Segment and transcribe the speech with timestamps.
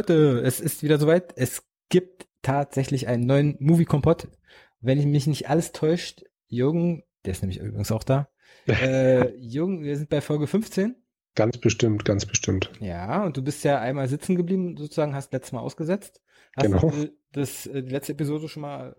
[0.00, 1.34] Leute, es ist wieder soweit.
[1.36, 4.28] Es gibt tatsächlich einen neuen Movie Kompott.
[4.80, 8.30] Wenn ich mich nicht alles täuscht, Jürgen, der ist nämlich übrigens auch da.
[8.66, 10.96] äh, Jürgen, wir sind bei Folge 15.
[11.34, 12.70] Ganz bestimmt, ganz bestimmt.
[12.80, 16.22] Ja, und du bist ja einmal sitzen geblieben, sozusagen, hast letztes Mal ausgesetzt.
[16.56, 16.80] Hast Genau.
[16.80, 18.96] du das, äh, die letzte Episode schon mal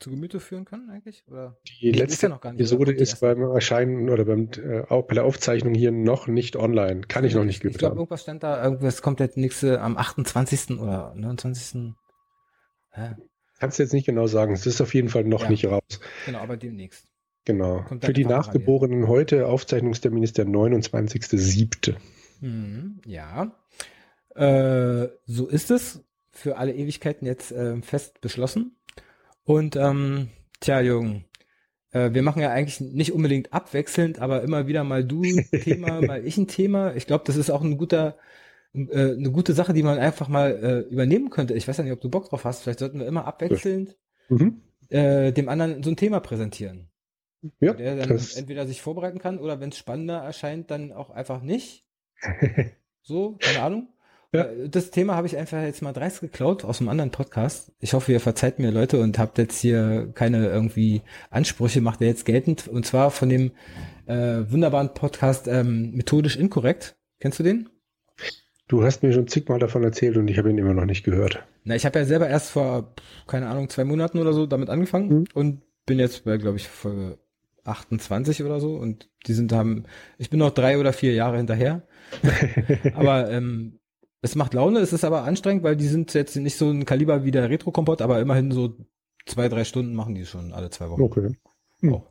[0.00, 1.24] zu Gemüte führen können eigentlich?
[1.28, 1.56] Oder?
[1.80, 3.26] Die letzte ja noch gar nicht, Episode ist erste?
[3.34, 7.02] beim Erscheinen oder beim, äh, bei der Aufzeichnung hier noch nicht online.
[7.02, 9.96] Kann ich noch nicht Ich gehört glaube, irgendwas stand da, irgendwas kommt der nächste am
[9.96, 10.78] 28.
[10.80, 11.94] oder 29.
[12.96, 13.16] Ja,
[13.58, 14.52] Kannst du jetzt nicht genau sagen.
[14.52, 15.50] Es ist auf jeden Fall noch Ja.
[15.50, 15.82] nicht raus.
[16.26, 17.06] genau, aber demnächst.
[17.46, 17.84] Genau.
[18.00, 21.94] Für die Nachgeborenen heute, Aufzeichnungstermin ist der 29.07.
[22.40, 23.54] Mhm, ja.
[24.34, 26.04] Äh, so ist es.
[26.30, 28.76] Für alle Ewigkeiten jetzt äh, fest beschlossen.
[29.44, 31.24] Und ähm, tja, Jürgen,
[31.92, 36.00] äh, wir machen ja eigentlich nicht unbedingt abwechselnd, aber immer wieder mal du ein Thema,
[36.02, 36.94] mal ich ein Thema.
[36.94, 38.16] Ich glaube, das ist auch ein guter,
[38.74, 40.52] äh, eine gute Sache, die man einfach mal
[40.88, 41.54] äh, übernehmen könnte.
[41.54, 42.62] Ich weiß ja nicht, ob du Bock drauf hast.
[42.62, 43.96] Vielleicht sollten wir immer abwechselnd
[44.28, 44.62] Mhm.
[44.88, 46.88] äh, dem anderen so ein Thema präsentieren.
[47.60, 51.42] Ja, Der dann entweder sich vorbereiten kann oder wenn es spannender erscheint, dann auch einfach
[51.42, 51.84] nicht.
[53.06, 53.88] So, keine Ahnung.
[54.34, 54.42] Ja.
[54.44, 57.72] Äh, Das Thema habe ich einfach jetzt mal dreist geklaut aus einem anderen Podcast.
[57.80, 62.08] Ich hoffe, ihr verzeiht mir Leute und habt jetzt hier keine irgendwie Ansprüche, macht ihr
[62.08, 62.68] jetzt geltend.
[62.68, 63.52] Und zwar von dem
[64.06, 66.96] äh, wunderbaren Podcast ähm, Methodisch Inkorrekt.
[67.20, 67.68] Kennst du den?
[68.66, 71.44] du hast mir schon zigmal davon erzählt und ich habe ihn immer noch nicht gehört.
[71.64, 72.94] Na, ich habe ja selber erst vor,
[73.26, 75.24] keine Ahnung, zwei Monaten oder so damit angefangen Mhm.
[75.34, 77.18] und bin jetzt bei, glaube ich, Folge
[77.64, 79.84] 28 oder so und die sind haben,
[80.18, 81.82] ich bin noch drei oder vier Jahre hinterher.
[82.94, 83.78] aber ähm,
[84.24, 87.24] es macht Laune, es ist aber anstrengend, weil die sind jetzt nicht so ein Kaliber
[87.24, 88.74] wie der Retro-Kompott, aber immerhin so
[89.26, 91.02] zwei, drei Stunden machen die schon alle zwei Wochen.
[91.02, 91.36] Okay.
[91.80, 91.92] Hm.
[91.92, 92.06] Oh.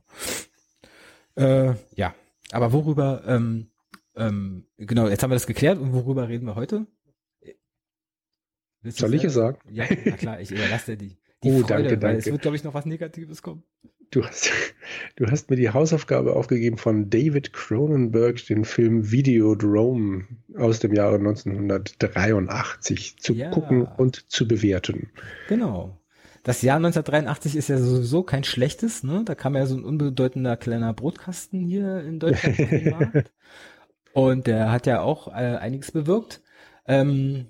[1.35, 2.13] Äh, ja,
[2.51, 3.71] aber worüber, ähm,
[4.15, 6.85] ähm, genau, jetzt haben wir das geklärt und worüber reden wir heute?
[8.83, 9.57] Willst Soll ich es sagen?
[9.71, 11.17] Ja, na klar, ich überlasse dir die.
[11.43, 12.17] Die Oh, Freude, danke, weil danke.
[12.19, 13.63] es wird, glaube ich, noch was Negatives kommen.
[14.13, 14.51] Du hast,
[15.15, 20.25] du hast mir die Hausaufgabe aufgegeben von David Cronenberg, den Film Videodrome
[20.55, 23.49] aus dem Jahre 1983 zu Ja.
[23.49, 25.09] gucken und zu bewerten.
[25.49, 25.97] Genau.
[26.43, 29.23] Das Jahr 1983 ist ja sowieso kein schlechtes, ne?
[29.25, 32.93] Da kam ja so ein unbedeutender kleiner Brotkasten hier in Deutschland den.
[34.13, 36.41] Und der hat ja auch äh, einiges bewirkt.
[36.85, 37.47] Ähm,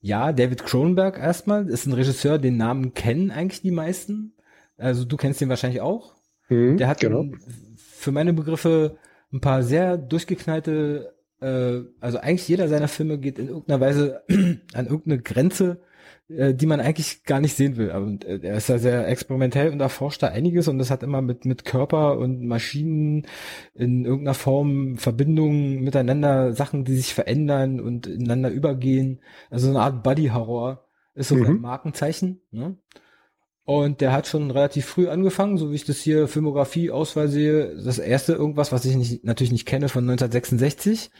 [0.00, 4.32] ja, David Cronenberg erstmal ist ein Regisseur, den Namen kennen eigentlich die meisten.
[4.76, 6.14] Also du kennst den wahrscheinlich auch.
[6.48, 7.26] Hm, Der hat genau.
[7.76, 8.96] für meine Begriffe
[9.32, 14.22] ein paar sehr durchgeknallte, äh, also eigentlich jeder seiner Filme geht in irgendeiner Weise
[14.74, 15.80] an irgendeine Grenze,
[16.28, 17.90] äh, die man eigentlich gar nicht sehen will.
[17.90, 21.22] Und äh, er ist ja sehr experimentell und erforscht da einiges und das hat immer
[21.22, 23.26] mit, mit Körper und Maschinen
[23.74, 29.20] in irgendeiner Form Verbindungen miteinander, Sachen, die sich verändern und ineinander übergehen.
[29.50, 30.84] Also so eine Art Buddy-Horror
[31.14, 31.46] ist so Mhm.
[31.46, 32.40] ein Markenzeichen.
[32.50, 32.76] Ne?
[33.66, 37.74] Und der hat schon relativ früh angefangen, so wie ich das hier Filmografie Auswahl sehe.
[37.82, 41.10] Das erste irgendwas, was ich nicht, natürlich nicht kenne, von 1966.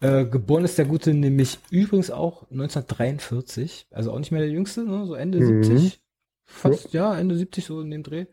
[0.00, 4.84] Äh, geboren ist der Gute nämlich übrigens auch 1943, also auch nicht mehr der Jüngste,
[4.84, 5.06] ne?
[5.06, 5.62] so Ende Mhm.
[5.62, 6.00] 70.
[6.44, 7.16] Fast, ja.
[7.16, 8.26] Ende 70, so in dem Dreh.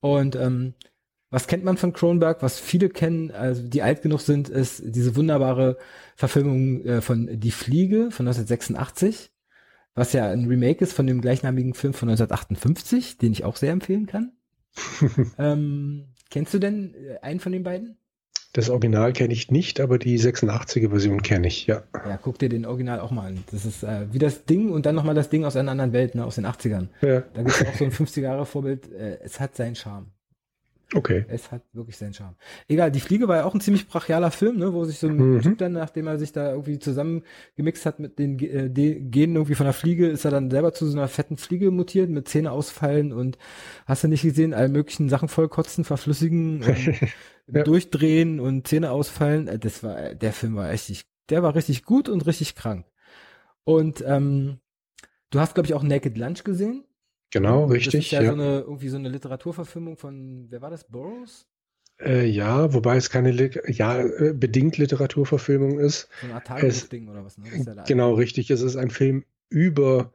[0.00, 0.74] Und ähm,
[1.30, 2.42] was kennt man von Cronenberg?
[2.42, 5.78] Was viele kennen, also die alt genug sind, ist diese wunderbare
[6.16, 9.30] Verfilmung äh, von Die Fliege von 1986.
[9.94, 13.72] was ja ein Remake ist von dem gleichnamigen Film von 1958, den ich auch sehr
[13.72, 14.32] empfehlen kann.
[15.38, 17.96] ähm, kennst du denn äh, einen von den beiden?
[18.52, 21.84] Das Original kenne ich nicht, aber die 86er Version kenne ich, ja.
[21.94, 23.44] Ja, guck dir den Original auch mal an.
[23.52, 26.16] Das ist äh, wie das Ding und dann nochmal das Ding aus einer anderen Welt,
[26.16, 26.88] ne, aus den 80ern.
[27.00, 27.20] Ja.
[27.20, 28.90] Da gibt es auch so ein 50er Jahre Vorbild.
[28.92, 30.10] Äh, es hat seinen Charme.
[30.92, 31.24] Okay.
[31.28, 32.34] Es hat wirklich seinen Charme.
[32.66, 35.16] Egal, die Fliege war ja auch ein ziemlich brachialer Film, ne, wo sich so ein
[35.16, 35.40] mhm.
[35.40, 39.66] Typ dann, nachdem er sich da irgendwie zusammengemixt hat mit den äh, Genen irgendwie von
[39.66, 43.12] der Fliege, ist er dann selber zu so einer fetten Fliege mutiert mit Zähne ausfallen
[43.12, 43.38] und
[43.86, 46.62] hast du nicht gesehen, alle möglichen Sachen vollkotzen, verflüssigen,
[47.46, 47.62] ja.
[47.62, 49.46] durchdrehen und Zähne ausfallen.
[49.46, 52.84] Äh, das war, der Film war richtig, der war richtig gut und richtig krank.
[53.62, 54.58] Und ähm,
[55.30, 56.84] du hast, glaube ich, auch Naked Lunch gesehen.
[57.30, 57.92] Genau, richtig.
[57.92, 58.28] Das ist ja, ja.
[58.28, 61.46] So eine, irgendwie so eine Literaturverfilmung von, wer war das, Burroughs?
[62.00, 63.30] Äh, ja, wobei es keine,
[63.68, 66.08] ja, äh, bedingt Literaturverfilmung ist.
[66.20, 67.38] So ein Tagebuchding oder was?
[67.38, 67.46] Ne?
[67.64, 68.50] Ja genau, richtig.
[68.50, 70.12] Es ist ein Film über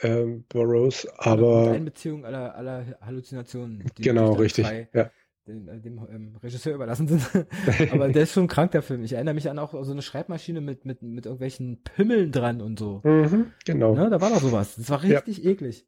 [0.00, 1.66] ähm, Burroughs, aber.
[1.66, 3.84] Mit Einbeziehung aller, aller Halluzinationen.
[3.96, 4.66] genau, richtig.
[4.94, 5.10] Ja
[5.48, 7.22] dem, äh, dem ähm, Regisseur überlassen sind.
[7.92, 9.02] Aber der ist schon krank, der Film.
[9.02, 12.78] Ich erinnere mich an auch so eine Schreibmaschine mit, mit, mit irgendwelchen Pimmeln dran und
[12.78, 13.00] so.
[13.02, 13.94] Mhm, genau.
[13.94, 14.76] Ne, da war doch sowas.
[14.76, 15.50] Das war richtig ja.
[15.50, 15.86] eklig.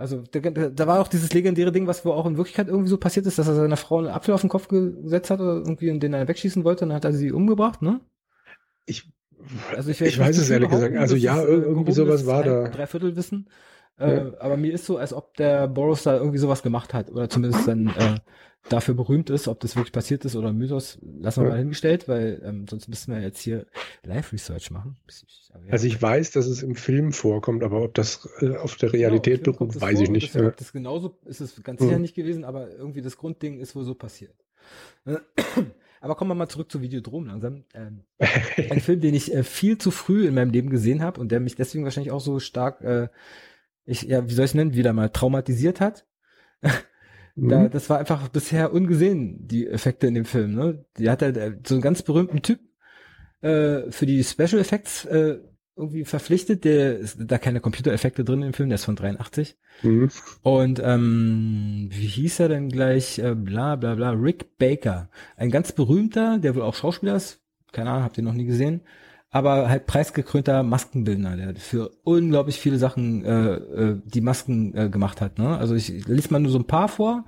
[0.00, 2.96] Also da, da war auch dieses legendäre Ding, was wohl auch in Wirklichkeit irgendwie so
[2.96, 5.90] passiert ist, dass er seiner Frau einen Apfel auf den Kopf gesetzt hat oder irgendwie
[5.90, 8.00] und den dann wegschießen wollte und dann hat er sie umgebracht, ne?
[8.86, 9.12] Ich,
[9.76, 10.96] also ich, ich weiß es ehrlich gesagt.
[10.96, 12.68] Also ja, ist, äh, irgendwie sowas war da.
[12.68, 13.50] Dreiviertel wissen.
[14.00, 17.28] Äh, aber mir ist so, als ob der Boros da irgendwie sowas gemacht hat oder
[17.28, 18.16] zumindest dann äh,
[18.68, 21.54] dafür berühmt ist, ob das wirklich passiert ist oder Mythos, lassen wir ja.
[21.54, 23.66] mal hingestellt, weil ähm, sonst müssten wir jetzt hier
[24.04, 24.96] Live-Research machen.
[25.68, 29.44] Also ich weiß, dass es im Film vorkommt, aber ob das äh, auf der Realität
[29.44, 30.34] genau, beruht, weiß vor, ich nicht.
[30.34, 30.50] Das, ja.
[30.50, 32.02] das genauso ist es ganz sicher mhm.
[32.02, 34.34] nicht gewesen, aber irgendwie das Grundding ist wohl so passiert.
[36.02, 37.64] Aber kommen wir mal zurück zu Videodrom langsam.
[37.74, 38.04] Ähm,
[38.70, 41.40] ein Film, den ich äh, viel zu früh in meinem Leben gesehen habe und der
[41.40, 43.08] mich deswegen wahrscheinlich auch so stark, äh,
[43.90, 46.06] ich, ja, wie soll ich es nennen, wieder mal traumatisiert hat.
[47.36, 47.70] Da, mhm.
[47.70, 50.56] das war einfach bisher ungesehen, die Effekte in dem Film.
[50.56, 50.84] Ne?
[50.98, 52.58] Die hat halt so einen ganz berühmten Typ
[53.40, 55.38] äh, für die Special Effects äh,
[55.76, 56.64] irgendwie verpflichtet.
[56.64, 59.56] Der ist da keine Computereffekte drin im Film, der ist von 83.
[59.82, 60.10] Mhm.
[60.42, 63.20] Und ähm, wie hieß er denn gleich?
[63.20, 64.10] Äh, bla bla bla.
[64.10, 65.08] Rick Baker.
[65.36, 67.40] Ein ganz berühmter, der wohl auch Schauspieler ist.
[67.72, 68.82] Keine Ahnung, habt ihr noch nie gesehen
[69.30, 75.20] aber halt preisgekrönter Maskenbildner, der für unglaublich viele Sachen äh, äh, die Masken äh, gemacht
[75.20, 75.38] hat.
[75.38, 75.56] Ne?
[75.56, 77.24] Also ich lese mal nur so ein paar vor.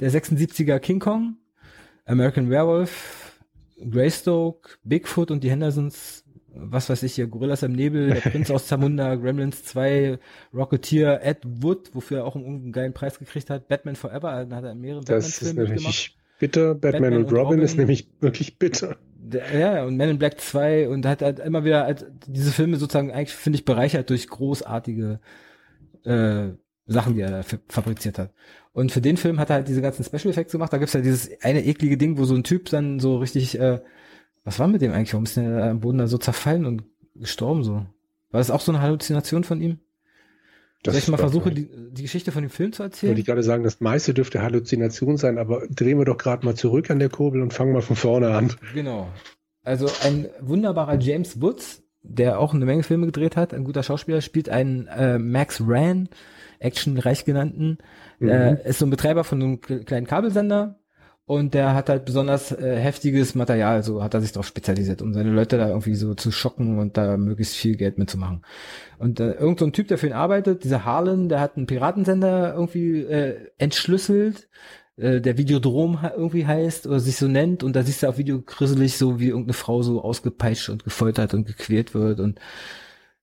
[0.00, 1.36] Der 76er King Kong,
[2.06, 3.38] American Werewolf,
[3.90, 8.66] Greystoke, Bigfoot und die Hendersons, was weiß ich hier, Gorillas im Nebel, der Prinz aus
[8.66, 10.18] Zamunda, Gremlins 2,
[10.54, 14.64] Rocketeer, Ed Wood, wofür er auch einen geilen Preis gekriegt hat, Batman Forever, da hat
[14.64, 16.16] er mehrere Batman-Filme gemacht.
[16.38, 18.96] Bitter, Batman, Batman und, und Robin, Robin ist nämlich wirklich bitter
[19.34, 23.10] ja, und Men in Black 2 und hat halt immer wieder halt diese Filme sozusagen
[23.10, 25.20] eigentlich, finde ich, bereichert durch großartige
[26.04, 26.48] äh,
[26.86, 28.32] Sachen, die er da fabriziert hat.
[28.72, 30.72] Und für den Film hat er halt diese ganzen Special Effects gemacht.
[30.72, 33.80] Da gibt's ja dieses eine eklige Ding, wo so ein Typ dann so richtig, äh,
[34.44, 35.12] was war mit dem eigentlich?
[35.12, 37.74] Warum ist der am Boden da so zerfallen und gestorben so?
[37.74, 39.78] War das auch so eine Halluzination von ihm?
[40.82, 43.10] Das Soll ich mal versuche, die, die Geschichte von dem Film zu erzählen?
[43.10, 46.56] Wollte ich gerade sagen, das meiste dürfte Halluzination sein, aber drehen wir doch gerade mal
[46.56, 48.52] zurück an der Kurbel und fangen mal von vorne an.
[48.74, 49.08] Genau.
[49.62, 54.20] Also ein wunderbarer James Woods, der auch eine Menge Filme gedreht hat, ein guter Schauspieler,
[54.20, 56.08] spielt einen äh, Max Ran,
[56.58, 57.78] actionreich genannten,
[58.18, 58.28] mhm.
[58.28, 60.80] äh, ist so ein Betreiber von einem kleinen Kabelsender,
[61.24, 65.14] und der hat halt besonders äh, heftiges Material, so hat er sich darauf spezialisiert, um
[65.14, 68.44] seine Leute da irgendwie so zu schocken und da möglichst viel Geld mitzumachen.
[68.98, 72.54] Und äh, irgend so Typ, der für ihn arbeitet, dieser Harlan, der hat einen Piratensender
[72.54, 74.48] irgendwie äh, entschlüsselt,
[74.96, 78.42] äh, der Videodrom irgendwie heißt oder sich so nennt und da siehst du auf Video
[78.42, 82.40] grisselig so, wie irgendeine Frau so ausgepeitscht und gefoltert und gequält wird und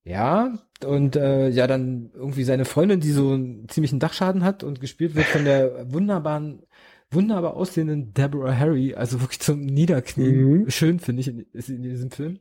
[0.03, 0.53] ja,
[0.85, 5.13] und äh, ja, dann irgendwie seine Freundin, die so einen ziemlichen Dachschaden hat und gespielt
[5.15, 6.63] wird von der wunderbaren
[7.11, 10.61] wunderbar aussehenden Deborah Harry, also wirklich zum Niederknien.
[10.61, 10.69] Mhm.
[10.69, 12.39] Schön, finde ich, ist in diesem Film.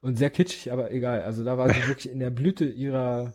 [0.00, 1.22] Und sehr kitschig, aber egal.
[1.22, 3.34] Also da war sie wirklich in der Blüte ihrer,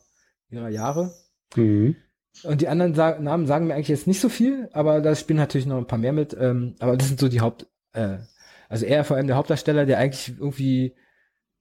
[0.50, 1.14] ihrer Jahre.
[1.56, 1.96] Mhm.
[2.44, 5.38] Und die anderen Sa Namen sagen mir eigentlich jetzt nicht so viel, aber da spielen
[5.38, 6.36] natürlich noch ein paar mehr mit.
[6.40, 8.18] Ähm, aber das sind so die Haupt, äh,
[8.70, 10.96] also er vor allem der Hauptdarsteller, der eigentlich irgendwie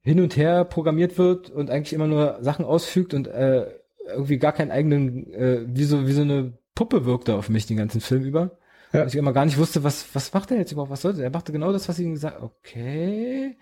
[0.01, 3.67] hin und her programmiert wird und eigentlich immer nur Sachen ausfügt und äh,
[4.09, 7.67] irgendwie gar keinen eigenen, äh, wie so wie so eine Puppe wirkt er auf mich
[7.67, 8.59] den ganzen Film über.
[8.93, 9.07] Ja.
[9.07, 11.31] Ich immer gar nicht wusste, was, was macht er jetzt überhaupt, was sollte er?
[11.31, 13.57] machte genau das, was ich ihm gesagt okay.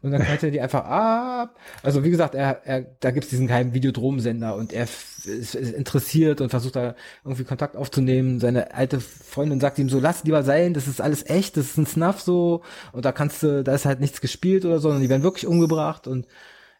[0.00, 1.58] Und dann knallt er die einfach ab.
[1.82, 6.40] Also wie gesagt, er, er, da gibt's diesen geheimen Videodromsender und er ist, ist interessiert
[6.40, 8.38] und versucht da irgendwie Kontakt aufzunehmen.
[8.38, 11.78] Seine alte Freundin sagt ihm so, lass lieber sein, das ist alles echt, das ist
[11.78, 12.62] ein Snuff so
[12.92, 15.46] und da kannst du, da ist halt nichts gespielt oder so, sondern die werden wirklich
[15.48, 16.26] umgebracht und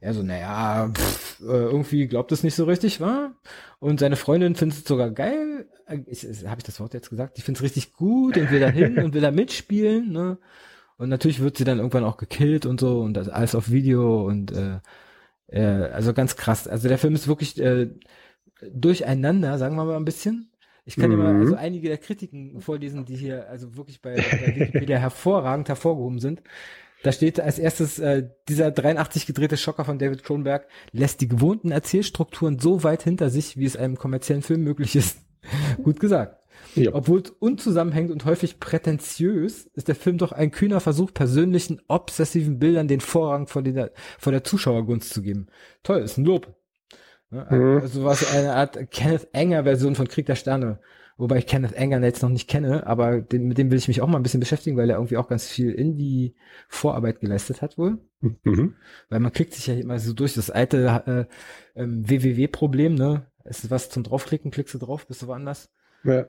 [0.00, 3.32] Er so, naja, pff, äh, irgendwie glaubt es nicht so richtig, wa?
[3.80, 5.66] Und seine Freundin findet es sogar geil.
[5.86, 5.96] Äh,
[6.46, 7.36] Habe ich das Wort jetzt gesagt?
[7.36, 10.38] Die findet es richtig gut und will da hin und will da mitspielen, ne?
[10.98, 14.26] Und natürlich wird sie dann irgendwann auch gekillt und so und das alles auf Video
[14.26, 14.78] und äh,
[15.48, 16.66] äh, also ganz krass.
[16.66, 17.90] Also der Film ist wirklich äh,
[18.72, 20.50] durcheinander, sagen wir mal ein bisschen.
[20.86, 21.16] Ich kann mhm.
[21.16, 25.68] dir mal also einige der Kritiken vorlesen, die hier also wirklich bei, bei Wikipedia hervorragend
[25.68, 26.42] hervorgehoben sind.
[27.02, 31.70] Da steht als erstes, äh, dieser 83 gedrehte Schocker von David Cronenberg lässt die gewohnten
[31.70, 35.18] Erzählstrukturen so weit hinter sich, wie es einem kommerziellen Film möglich ist.
[35.82, 36.42] Gut gesagt.
[36.74, 36.94] Ja.
[36.94, 42.58] Obwohl es unzusammenhängend und häufig prätentiös, ist der Film doch ein kühner Versuch, persönlichen, obsessiven
[42.58, 45.46] Bildern den Vorrang vor der, vor der Zuschauergunst zu geben.
[45.82, 46.54] Toll, ist ein Lob.
[47.30, 47.46] Ne?
[47.50, 47.80] Mhm.
[47.80, 50.80] Also was eine Art Kenneth Enger Version von Krieg der Sterne.
[51.18, 54.02] Wobei ich Kenneth Enger jetzt noch nicht kenne, aber den, mit dem will ich mich
[54.02, 56.34] auch mal ein bisschen beschäftigen, weil er irgendwie auch ganz viel in die
[56.68, 57.98] Vorarbeit geleistet hat wohl.
[58.20, 58.74] Mhm.
[59.08, 61.28] Weil man klickt sich ja immer so durch das alte
[61.74, 63.26] äh, ähm, WWW-Problem, ne?
[63.48, 65.70] Es ist was zum draufklicken, klickst du drauf, bist du woanders.
[66.04, 66.26] Ja.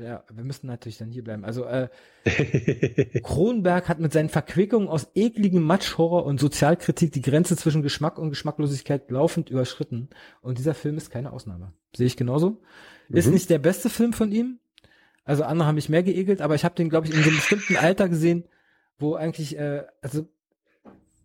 [0.00, 1.44] Ja, wir müssen natürlich dann hier bleiben.
[1.44, 1.88] Also äh,
[3.22, 8.30] Kronberg hat mit seinen Verquickungen aus ekligem Matschhorror und Sozialkritik die Grenze zwischen Geschmack und
[8.30, 10.08] Geschmacklosigkeit laufend überschritten.
[10.40, 11.74] Und dieser Film ist keine Ausnahme.
[11.94, 12.62] Sehe ich genauso.
[13.08, 13.16] Mhm.
[13.16, 14.60] Ist nicht der beste Film von ihm.
[15.24, 17.36] Also andere haben mich mehr geekelt, aber ich habe den, glaube ich, in so einem
[17.36, 18.44] bestimmten Alter gesehen,
[18.98, 20.26] wo eigentlich, äh, also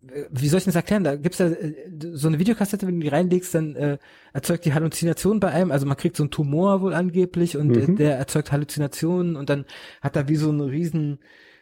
[0.00, 1.04] wie soll ich das erklären?
[1.04, 1.74] Da gibt's ja äh,
[2.12, 3.98] so eine Videokassette, wenn du die reinlegst, dann äh,
[4.32, 5.72] erzeugt die Halluzination bei einem.
[5.72, 7.96] Also man kriegt so einen Tumor wohl angeblich und mhm.
[7.96, 9.64] der erzeugt Halluzinationen und dann
[10.00, 11.18] hat er wie so eine riesen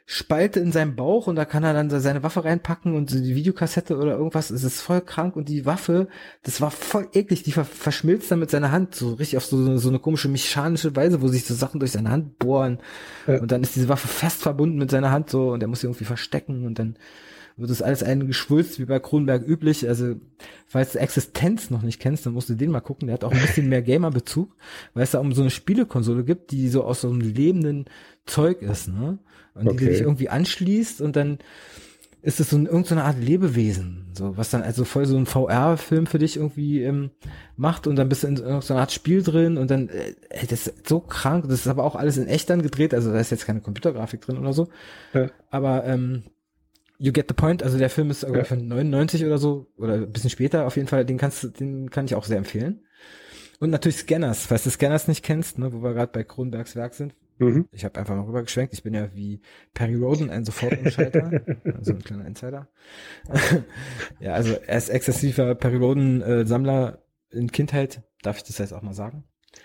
[0.08, 3.34] Spalte in seinem Bauch und da kann er dann seine Waffe reinpacken und so die
[3.34, 4.50] Videokassette oder irgendwas.
[4.50, 6.06] Es ist voll krank und die Waffe,
[6.44, 7.42] das war voll eklig.
[7.42, 10.94] Die ver verschmilzt dann mit seiner Hand so richtig auf so, so eine komische mechanische
[10.94, 12.78] Weise, wo sich so Sachen durch seine Hand bohren.
[13.26, 13.40] Ja.
[13.40, 15.88] Und dann ist diese Waffe fest verbunden mit seiner Hand so und er muss sie
[15.88, 16.96] irgendwie verstecken und dann
[17.56, 19.88] wird das alles ein Geschwulst wie bei Kronberg üblich.
[19.88, 20.16] Also,
[20.66, 23.06] falls du Existenz noch nicht kennst, dann musst du den mal gucken.
[23.08, 24.54] Der hat auch ein bisschen mehr Gamer-Bezug,
[24.94, 27.86] weil es da um so eine Spielekonsole gibt, die so aus so einem lebenden
[28.26, 29.18] Zeug ist, ne?
[29.54, 29.78] Und okay.
[29.78, 31.38] die sich irgendwie anschließt und dann
[32.26, 36.06] ist es so eine, irgendeine Art Lebewesen, so was dann also voll so ein VR-Film
[36.06, 37.10] für dich irgendwie ähm,
[37.56, 40.14] macht und dann bist du in so einer Art Spiel drin und dann, äh,
[40.48, 43.20] das ist so krank, das ist aber auch alles in echt dann gedreht, also da
[43.20, 44.68] ist jetzt keine Computergrafik drin oder so,
[45.14, 45.30] ja.
[45.50, 46.24] aber ähm,
[46.98, 47.62] You get the point.
[47.62, 48.44] Also der Film ist ja.
[48.44, 51.04] von 99 oder so oder ein bisschen später auf jeden Fall.
[51.04, 52.84] Den kannst du, den kann ich auch sehr empfehlen.
[53.58, 56.94] Und natürlich Scanners, falls du Scanners nicht kennst, ne, wo wir gerade bei Kronbergs Werk
[56.94, 57.14] sind.
[57.38, 57.68] Mhm.
[57.70, 58.72] Ich habe einfach mal rübergeschwenkt.
[58.72, 59.40] Ich bin ja wie
[59.74, 61.42] Perry Roden ein Sofortumschalter,
[61.76, 62.68] also ein kleiner Insider.
[64.20, 68.02] ja, also er ist exzessiver Perry Roden äh, Sammler in Kindheit.
[68.22, 69.24] Darf ich das jetzt auch mal sagen?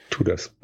[0.09, 0.55] Tu das.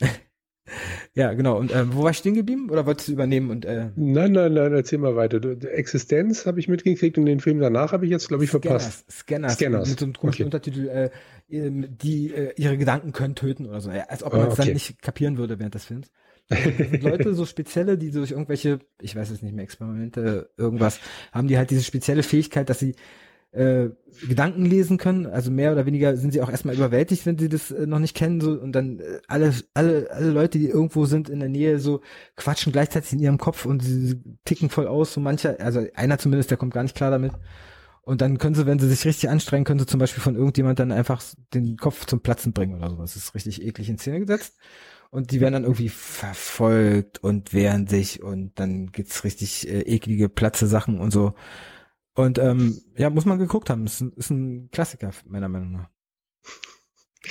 [1.14, 1.58] Ja, genau.
[1.58, 2.70] Und äh, wo war ich stehen geblieben?
[2.70, 3.50] Oder wolltest du übernehmen?
[3.50, 5.38] Und, äh, nein, nein, nein, erzähl mal weiter.
[5.38, 9.10] Du, Existenz habe ich mitgekriegt und den Film danach habe ich jetzt, glaube ich, verpasst.
[9.10, 9.54] Scanners.
[9.54, 9.88] Scanners.
[9.88, 10.56] Mit so einem komischen okay.
[10.56, 11.10] Untertitel, äh,
[11.48, 13.90] die äh, ihre Gedanken können töten oder so.
[13.90, 14.62] Ja, als ob man es ah, okay.
[14.64, 16.10] dann nicht kapieren würde während des Films.
[16.48, 21.00] Das sind Leute, so spezielle, die durch irgendwelche, ich weiß es nicht mehr, Experimente, irgendwas,
[21.32, 22.96] haben die halt diese spezielle Fähigkeit, dass sie
[23.54, 23.90] äh,
[24.26, 25.26] Gedanken lesen können.
[25.26, 28.16] Also mehr oder weniger sind sie auch erstmal überwältigt, wenn sie das äh, noch nicht
[28.16, 28.40] kennen.
[28.40, 32.00] So, und dann äh, alle, alle, alle Leute, die irgendwo sind in der Nähe, so
[32.36, 35.12] quatschen gleichzeitig in ihrem Kopf und sie ticken voll aus.
[35.12, 37.32] So mancher, also einer zumindest, der kommt gar nicht klar damit.
[38.02, 40.78] Und dann können sie, wenn sie sich richtig anstrengen, können sie zum Beispiel von irgendjemand
[40.78, 41.22] dann einfach
[41.54, 43.14] den Kopf zum Platzen bringen oder sowas.
[43.14, 44.56] Das ist richtig eklig in Szene gesetzt.
[45.10, 50.28] Und die werden dann irgendwie verfolgt und wehren sich und dann gibt's richtig äh, eklige
[50.28, 51.34] Platze Sachen und so.
[52.14, 53.86] Und ähm, ja, muss man geguckt haben.
[53.86, 55.90] Ist ist ein Klassiker, meiner Meinung nach.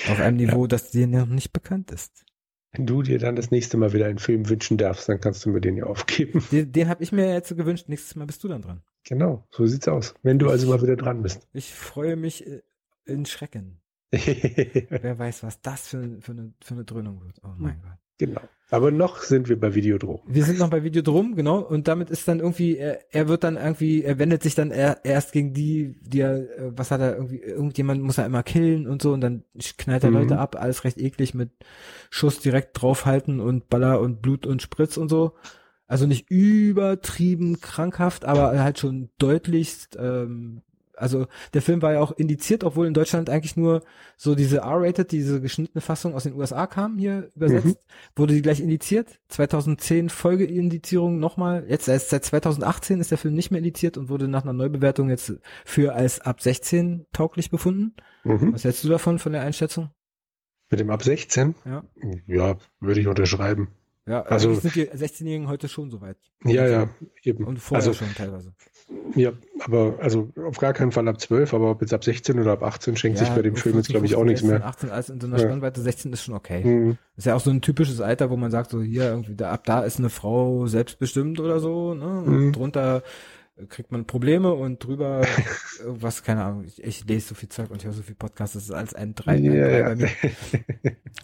[0.10, 0.68] Auf einem Niveau, ja.
[0.68, 2.26] das dir noch nicht bekannt ist.
[2.72, 5.52] Wenn du dir dann das nächste Mal wieder einen Film wünschen darfst, dann kannst du
[5.52, 6.44] mir den ja aufgeben.
[6.52, 7.88] Den, den habe ich mir jetzt gewünscht.
[7.88, 8.82] Nächstes Mal bist du dann dran.
[9.06, 10.16] Genau, so sieht's aus.
[10.24, 11.48] Wenn du also mal wieder dran bist.
[11.54, 12.64] Ich freue mich äh,
[13.06, 13.80] in Schrecken.
[14.12, 17.40] Wer weiß, was das für, für, eine, für eine Dröhnung wird.
[17.44, 17.98] Oh mein Gott.
[18.18, 18.42] Genau.
[18.74, 20.22] Aber noch sind wir bei Videodrom.
[20.26, 21.60] Wir sind noch bei Videodrom, genau.
[21.60, 25.06] Und damit ist dann irgendwie, er, er wird dann irgendwie, er wendet sich dann er,
[25.06, 28.88] erst gegen die, die er, äh, was hat er irgendwie, irgendjemand muss er immer killen
[28.88, 29.44] und so und dann
[29.78, 30.16] knallt er mhm.
[30.16, 31.52] Leute ab, alles recht eklig mit
[32.10, 35.34] Schuss direkt draufhalten und Baller und Blut und Spritz und so.
[35.86, 40.64] Also nicht übertrieben krankhaft, aber halt schon deutlichst ähm,
[40.96, 43.84] also der Film war ja auch indiziert, obwohl in Deutschland eigentlich nur
[44.18, 47.76] so diese R-rated, diese geschnittene Fassung aus den USA kam, hier übersetzt, mhm.
[48.16, 49.20] wurde die gleich indiziert.
[49.30, 51.66] 2010 Folgeindizierung nochmal.
[51.68, 55.10] Jetzt erst seit 2018 ist der Film nicht mehr indiziert und wurde nach einer Neubewertung
[55.10, 55.34] jetzt
[55.66, 57.96] für als ab 16 tauglich befunden.
[58.24, 58.54] Mhm.
[58.54, 59.90] Was hältst du davon, von der Einschätzung?
[60.70, 61.56] Mit dem ab 16?
[61.66, 61.84] Ja.
[62.26, 63.70] Ja, würde ich unterschreiben.
[64.06, 66.18] Ja, also sind die 16-Jährigen heute schon soweit.
[66.44, 66.90] Ja, ja,
[67.24, 67.46] eben.
[67.46, 68.54] Und vorher also, schon teilweise.
[69.16, 72.54] Ja, aber also auf gar keinen Fall ab 12, aber ob jetzt ab 16 oder
[72.54, 74.66] ab 18 schenkt sich bei dem Film jetzt, glaube ich, auch nichts mehr.
[74.66, 75.44] 18, also in so einer ja.
[75.44, 76.64] Spannweite 16 ist schon okay.
[76.64, 76.98] Mhm.
[77.16, 79.64] Ist ja auch so ein typisches Alter, wo man sagt, so hier irgendwie, da, ab
[79.66, 82.22] da ist eine Frau selbstbestimmt oder so, ne?
[82.22, 82.54] Und mhm.
[82.54, 83.04] drunter
[83.70, 85.22] kriegt man Probleme und drüber
[85.86, 88.64] was, keine Ahnung, ich, ich lese so viel Zeug und höre so viel Podcasts, das
[88.64, 89.84] ist alles ein drei, ja, drei ja.
[89.90, 90.10] bei mir.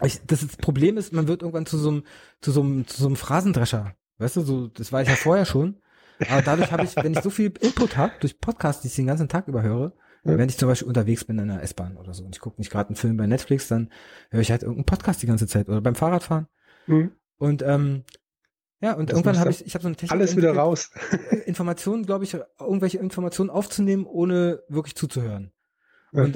[0.04, 2.04] Ich, das, ist, das Problem ist, man wird irgendwann zu so einem,
[2.42, 3.96] zu so einem, zu so einem Phrasendrescher.
[4.20, 5.78] Weißt du, so, das war ich ja vorher schon.
[6.30, 9.08] Aber dadurch habe ich, wenn ich so viel Input habe, durch Podcasts, die ich den
[9.08, 10.38] ganzen Tag über höre, ja.
[10.38, 12.72] wenn ich zum Beispiel unterwegs bin in der S-Bahn oder so und ich gucke nicht
[12.72, 13.90] gerade einen Film bei Netflix, dann
[14.30, 16.48] höre ich halt irgendeinen Podcast die ganze Zeit oder beim Fahrradfahren.
[16.88, 17.12] Mhm.
[17.38, 18.04] Und ähm,
[18.82, 20.12] ja, und das irgendwann habe ich, ich habe so eine Technik.
[20.12, 20.92] Alles wieder raus.
[21.46, 25.52] Informationen, glaube ich, irgendwelche Informationen aufzunehmen, ohne wirklich zuzuhören.
[26.12, 26.36] Und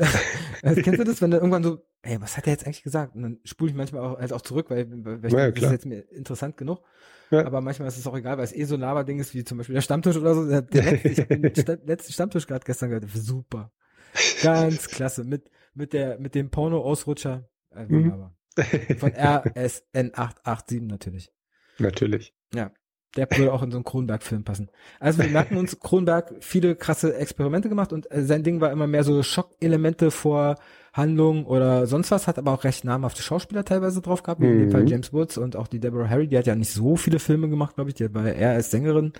[0.62, 3.16] äh, kennst du das, wenn du irgendwann so, ey, was hat er jetzt eigentlich gesagt?
[3.16, 5.64] Und dann spule ich manchmal auch, halt auch zurück, weil, weil ich ja, denke, das
[5.64, 6.82] ist jetzt mir interessant genug.
[7.32, 7.46] Ja.
[7.46, 9.58] Aber manchmal ist es auch egal, weil es eh so ein Laberding ist, wie zum
[9.58, 10.48] Beispiel der Stammtisch oder so.
[10.48, 13.10] Der, der letzte, ich habe den Sta letzten Stammtisch gerade gestern gehört.
[13.12, 13.72] Super.
[14.44, 15.24] Ganz klasse.
[15.24, 17.50] Mit, mit der, mit dem Porno-Ausrutscher.
[17.72, 18.30] Äh, mhm.
[19.00, 21.34] Von RSN 887 natürlich.
[21.80, 22.36] Natürlich.
[22.54, 22.72] Ja.
[23.16, 24.70] Der würde auch in so einen Kronberg-Film passen.
[25.00, 28.88] Also wir merken uns, Kronberg viele krasse Experimente gemacht und äh, sein Ding war immer
[28.88, 30.56] mehr so Schockelemente vor
[30.94, 34.52] Handlung oder sonst was, hat aber auch recht namhafte Schauspieler teilweise drauf gehabt, mhm.
[34.52, 34.88] in dem Fall mhm.
[34.88, 37.76] James Woods und auch die Deborah Harry, die hat ja nicht so viele Filme gemacht,
[37.76, 39.14] glaube ich, die war eher als Sängerin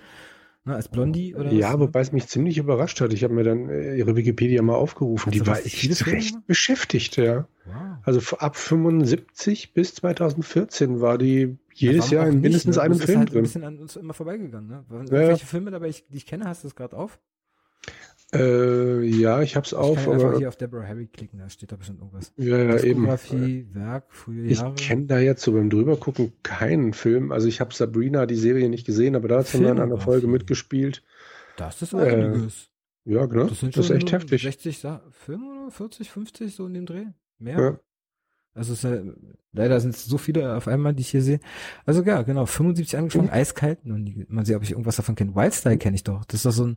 [0.66, 3.12] Ne, als Blondie oder Ja, was, wobei es mich ziemlich überrascht hat.
[3.12, 5.30] Ich habe mir dann äh, ihre Wikipedia mal aufgerufen.
[5.30, 7.46] Die war echt recht beschäftigt, ja.
[7.66, 7.74] Wow.
[8.02, 12.82] Also ab 75 bis 2014 war die jedes Jahr in mindestens nicht, ne?
[12.82, 13.38] einem Film halt drin.
[13.38, 14.68] ein bisschen an uns immer vorbeigegangen.
[14.68, 14.84] Ne?
[14.90, 15.10] Ja.
[15.10, 17.18] Welche Filme dabei, ich, die ich kenne, hast du es gerade auf?
[18.32, 19.98] Äh, ja, ich hab's auf.
[19.98, 22.32] Ich kann aber hier auf Deborah Harry klicken, da steht da bestimmt irgendwas.
[22.36, 23.06] Ja, ja, eben.
[23.06, 24.74] Werk, frühe Jahre.
[24.76, 27.30] Ich kenne da jetzt so beim drübergucken keinen Film.
[27.30, 29.98] Also ich habe Sabrina, die Serie nicht gesehen, aber da hat sie mal in einer
[29.98, 31.04] Folge mitgespielt.
[31.56, 32.70] Das ist einiges.
[33.06, 33.46] Äh, ja, genau.
[33.46, 34.42] Das, sind das ist echt heftig.
[34.42, 34.78] 60
[35.10, 37.06] Filme oder 40, 50 so in dem Dreh?
[37.38, 37.60] Mehr?
[37.60, 37.80] Ja.
[38.54, 39.16] Also es ist
[39.52, 41.40] leider sind es so viele auf einmal, die ich hier sehe.
[41.86, 43.32] Also ja, genau, 75 angefangen, mhm.
[43.32, 43.84] eiskalt.
[43.84, 45.34] Mal sehen, ob ich irgendwas davon kenne.
[45.34, 46.24] Wildstyle kenne ich doch.
[46.24, 46.76] Das ist doch so ein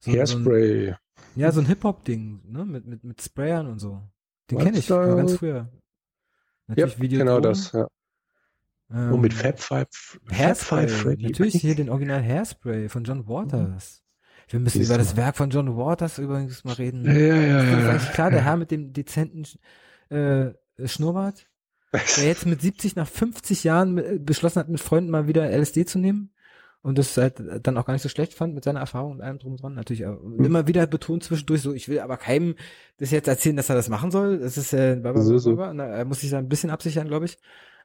[0.00, 0.86] so, Hairspray.
[0.86, 0.96] So ein,
[1.36, 2.64] ja, so ein Hip-Hop-Ding, ne?
[2.64, 4.02] Mit, mit, mit Sprayern und so.
[4.50, 5.68] Den kenne ich von ganz früher.
[6.66, 7.86] Natürlich ja, Video genau das, ja.
[8.90, 10.20] Ähm, oh, mit Fab Five.
[10.30, 10.88] Hairspray.
[10.88, 11.24] Freddy.
[11.24, 14.02] Natürlich hier den Original Hairspray von John Waters.
[14.48, 17.04] Wir müssen Siehst über das Werk von John Waters übrigens mal reden.
[17.04, 17.62] Ja, ja, ja.
[17.62, 19.44] Das ist eigentlich klar, der Herr mit dem dezenten
[20.10, 20.52] äh,
[20.84, 21.46] Schnurrbart,
[21.92, 25.98] der jetzt mit 70 nach 50 Jahren beschlossen hat, mit Freunden mal wieder LSD zu
[25.98, 26.34] nehmen
[26.84, 29.38] und das halt dann auch gar nicht so schlecht fand mit seiner Erfahrung und allem
[29.38, 29.74] drum und dran.
[29.74, 30.04] Natürlich.
[30.04, 30.44] Mhm.
[30.44, 32.56] immer wieder betont zwischendurch so, ich will aber keinem
[32.98, 34.38] das jetzt erzählen, dass er das machen soll.
[34.38, 35.86] Das ist äh, bla, bla, bla, so, bla, bla.
[35.86, 37.38] er muss sich da ein bisschen absichern, glaube ich.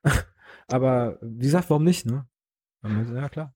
[0.67, 2.27] aber wie gesagt, warum nicht, ne?
[2.83, 3.55] Ja, klar.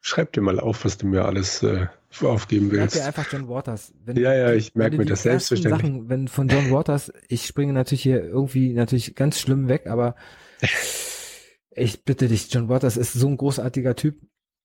[0.00, 1.86] Schreib dir mal auf, was du mir alles äh,
[2.20, 2.94] aufgeben willst.
[2.94, 3.92] Schreib dir einfach John Waters.
[4.04, 5.82] Wenn, ja, ja, ich merke mir das selbstverständlich.
[5.82, 10.14] Sachen, wenn von John Waters, ich springe natürlich hier irgendwie natürlich ganz schlimm weg, aber
[11.70, 14.16] ich bitte dich, John Waters ist so ein großartiger Typ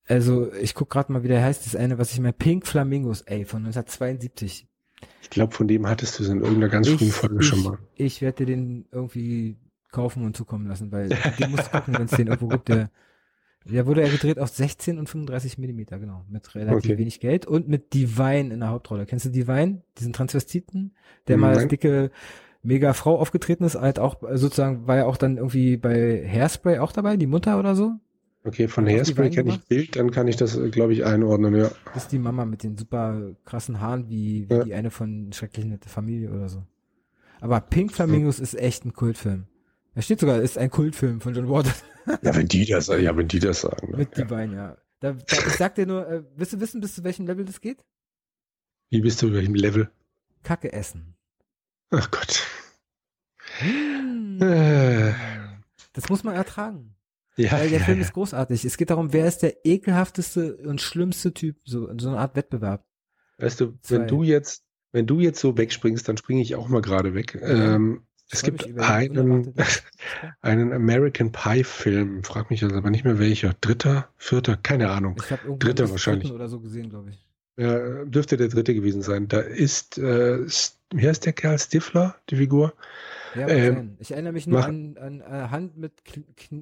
[0.08, 1.66] also, ich guck gerade mal, wie der heißt.
[1.66, 4.68] Das eine, was ich mal Pink Flamingos, ey, von 1972.
[5.22, 7.78] Ich glaube, von dem hattest du es in irgendeiner ganz frühen Folge schon mal.
[7.96, 9.58] Ich werde dir den irgendwie
[9.92, 12.70] kaufen und zukommen lassen, weil den musst du gucken, wenn es den irgendwo gibt.
[12.70, 12.90] Der,
[13.70, 16.98] der wurde ja gedreht auf 16 und 35 Millimeter, genau, mit relativ okay.
[16.98, 19.06] wenig Geld und mit Divine in der Hauptrolle.
[19.06, 20.94] Kennst du Divine, diesen Transvestiten,
[21.28, 21.42] der Nein.
[21.42, 22.12] mal als dicke
[22.64, 26.92] mega Frau aufgetreten ist, halt auch sozusagen war ja auch dann irgendwie bei Hairspray auch
[26.92, 27.94] dabei, die Mutter oder so.
[28.44, 31.70] Okay, von Hairspray kenne ich Bild, dann kann ich das, glaube ich, einordnen, ja.
[31.94, 34.64] Das ist die Mama mit den super krassen Haaren, wie, wie ja.
[34.64, 36.64] die eine von Schrecklich nette Familie oder so.
[37.42, 38.44] Aber Pink Flamingos ja.
[38.44, 39.46] ist echt ein Kultfilm.
[39.98, 41.84] Da steht sogar, ist ein Kultfilm von John Waters.
[42.22, 43.98] ja, wenn die das, ja, wenn die das sagen.
[43.98, 44.24] Mit ja.
[44.24, 44.78] die beiden, ja.
[45.00, 47.62] Da, da, ich sag dir nur, äh, willst du wissen, bis zu welchem Level das
[47.62, 47.84] geht?
[48.92, 49.90] Wie bist du, welchem Level?
[50.44, 51.16] Kacke essen.
[51.90, 52.46] Ach Gott.
[53.58, 54.40] Hm.
[54.40, 55.16] Äh.
[55.94, 56.96] Das muss man ertragen.
[57.36, 58.06] Ja, Weil der ja, Film ja.
[58.06, 58.66] ist großartig.
[58.66, 62.86] Es geht darum, wer ist der ekelhafteste und schlimmste Typ, so, so eine Art Wettbewerb.
[63.40, 63.96] Weißt du, Zwei.
[63.96, 67.40] wenn du jetzt, wenn du jetzt so wegspringst, dann springe ich auch mal gerade weg.
[67.42, 69.54] Ähm, es gibt einen,
[70.42, 73.56] einen American Pie Film, frag mich jetzt aber nicht mehr welcher.
[73.62, 75.16] Dritter, vierter, keine Ahnung.
[75.24, 76.32] Ich habe Dritter wahrscheinlich.
[76.32, 77.24] Oder so gesehen, glaube ich.
[77.58, 79.28] Ja, dürfte der dritte gewesen sein.
[79.28, 80.46] Da ist, äh,
[80.94, 81.58] wie heißt der Kerl?
[81.58, 82.74] Stifler, die Figur?
[83.36, 85.94] Ja, ähm, ich erinnere mich nur mach, an, an, an äh, Hand mit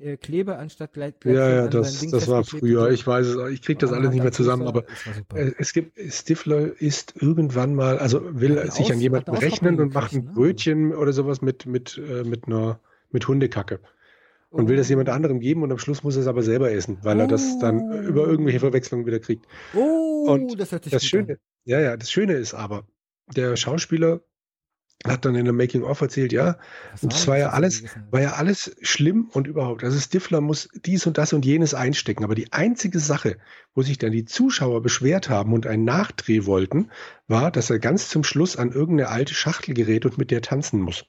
[0.01, 1.13] äh, Klebe anstatt gleich.
[1.23, 2.89] Ja, ja, das, das war früher.
[2.91, 4.83] Ich weiß es, ich kriege das alles nicht mehr zusammen, aber
[5.33, 9.93] äh, es gibt, Stifler ist irgendwann mal, also will sich aus, an jemanden rechnen und
[9.93, 10.31] macht ein ne?
[10.33, 12.79] Brötchen oder sowas mit, mit, mit einer,
[13.11, 13.79] mit Hundekacke.
[14.49, 16.97] und will das jemand anderem geben und am Schluss muss er es aber selber essen,
[17.03, 17.21] weil oh.
[17.21, 18.01] er das dann oh.
[18.01, 19.45] über irgendwelche Verwechslungen wieder kriegt.
[19.75, 21.39] Oh, und das hört sich das Schöne, an.
[21.65, 22.85] ja, ja, das Schöne ist aber,
[23.35, 24.21] der Schauspieler
[25.03, 26.57] hat dann in der Making of erzählt, ja,
[27.01, 29.83] und das war ja alles, war ja alles schlimm und überhaupt.
[29.83, 32.23] Also Stifler muss dies und das und jenes einstecken.
[32.23, 33.37] Aber die einzige Sache,
[33.73, 36.89] wo sich dann die Zuschauer beschwert haben und einen Nachdreh wollten,
[37.27, 40.81] war, dass er ganz zum Schluss an irgendeine alte Schachtel gerät und mit der tanzen
[40.81, 41.05] muss.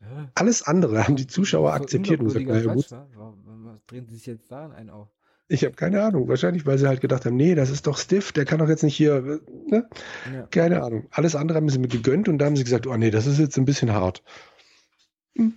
[0.00, 0.30] Ja.
[0.34, 2.90] Alles andere haben die Zuschauer akzeptiert und gesagt, naja, gut.
[2.90, 5.08] Was drehen sie sich jetzt da ein auf?
[5.48, 6.28] Ich habe keine Ahnung.
[6.28, 8.82] Wahrscheinlich, weil sie halt gedacht haben, nee, das ist doch Stiff, der kann doch jetzt
[8.82, 9.40] nicht hier.
[9.66, 9.88] Ne?
[10.32, 10.46] Ja.
[10.50, 11.06] Keine Ahnung.
[11.10, 13.38] Alles andere haben sie mir gegönnt und da haben sie gesagt, oh nee, das ist
[13.38, 14.22] jetzt ein bisschen hart.
[15.36, 15.54] Hm.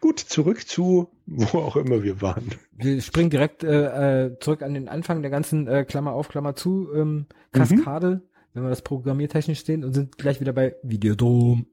[0.00, 2.50] Gut, zurück zu wo auch immer wir waren.
[2.72, 6.56] Wir springen direkt äh, äh zurück an den Anfang der ganzen äh, Klammer auf, Klammer
[6.56, 8.22] zu ähm, Kaskade, mhm.
[8.54, 11.66] wenn wir das programmiertechnisch sehen und sind gleich wieder bei Videodrom.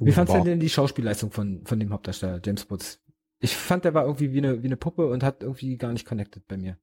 [0.00, 3.00] Wie fandst du denn die Schauspielleistung von, von dem Hauptdarsteller, James Woods?
[3.42, 6.06] Ich fand, der war irgendwie wie eine, wie eine Puppe und hat irgendwie gar nicht
[6.06, 6.78] connected bei mir.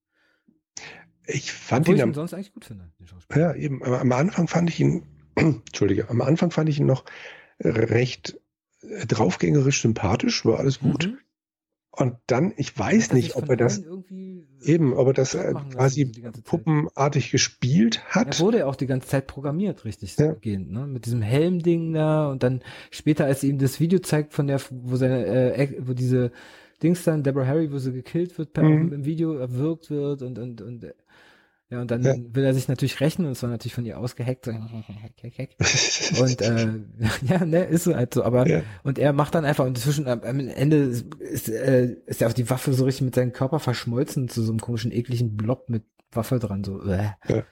[1.26, 2.92] Ich fand Obwohl ihn, ich ihn sonst eigentlich gut finde.
[3.34, 3.82] Ja, eben.
[3.82, 5.04] Aber am Anfang fand ich ihn,
[5.36, 7.06] Entschuldige, am Anfang fand ich ihn noch
[7.62, 8.38] recht
[8.82, 11.08] draufgängerisch sympathisch, war alles gut.
[11.08, 11.18] Mhm.
[12.00, 13.84] Und dann, ich weiß nicht, ob er das
[14.62, 16.10] eben, ob er das äh, quasi
[16.46, 18.40] puppenartig gespielt hat.
[18.40, 20.32] Er wurde ja auch die ganze Zeit programmiert, richtig ja.
[20.32, 20.88] gehend, ne?
[20.88, 24.62] Mit diesem Helm-Ding da und dann später, als sie ihm das Video zeigt von der,
[24.70, 26.32] wo seine, äh, wo diese
[26.82, 28.94] Dings dann, Deborah Harry, wo sie gekillt wird per, mhm.
[28.94, 30.86] im Video erwürgt wird und und und
[31.72, 32.16] ja, und dann ja.
[32.18, 34.46] will er sich natürlich rächen und es war natürlich von ihr ausgehackt.
[34.46, 34.52] So,
[36.24, 36.68] und äh,
[37.28, 38.24] ja, ne, ist so halt so.
[38.24, 38.64] Aber ja.
[38.84, 42.34] und er macht dann einfach und zwischen am Ende ist, ist, äh, ist er auf
[42.34, 45.84] die Waffe so richtig mit seinem Körper verschmolzen zu so einem komischen ekligen Blob mit
[46.12, 46.64] Waffe dran.
[46.64, 46.82] So.
[46.82, 47.12] Äh.
[47.28, 47.44] Ja.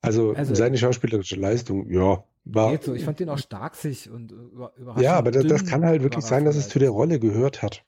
[0.00, 2.70] Also, also seine schauspielerische Leistung, ja, war.
[2.70, 2.94] Geht so.
[2.94, 5.04] Ich fand den auch stark sich und über, überraschend.
[5.04, 7.84] Ja, aber das, das kann halt wirklich sein, dass es zu der Rolle gehört hat.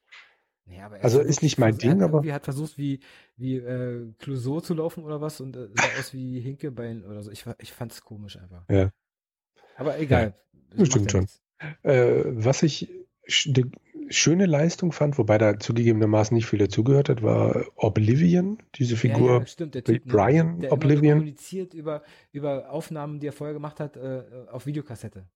[0.76, 2.24] Ja, also ist nicht mein Ding, aber.
[2.24, 3.00] Er hat versucht, wie,
[3.36, 7.30] wie äh, Clouseau zu laufen oder was und äh, sah aus wie Hinkebein oder so.
[7.30, 8.64] Ich, ich fand es komisch einfach.
[8.70, 8.90] Ja.
[9.76, 10.34] Aber egal.
[10.76, 11.26] Ja, stimmt schon.
[11.82, 12.90] Äh, was ich
[13.46, 13.70] eine
[14.08, 19.30] schöne Leistung fand, wobei da zugegebenermaßen nicht viel dazugehört hat, war Oblivion, diese Figur.
[19.30, 21.18] Ja, ja, stimmt, der typ, Brian der Oblivion.
[21.18, 22.02] kommuniziert über,
[22.32, 25.26] über Aufnahmen, die er vorher gemacht hat, äh, auf Videokassette.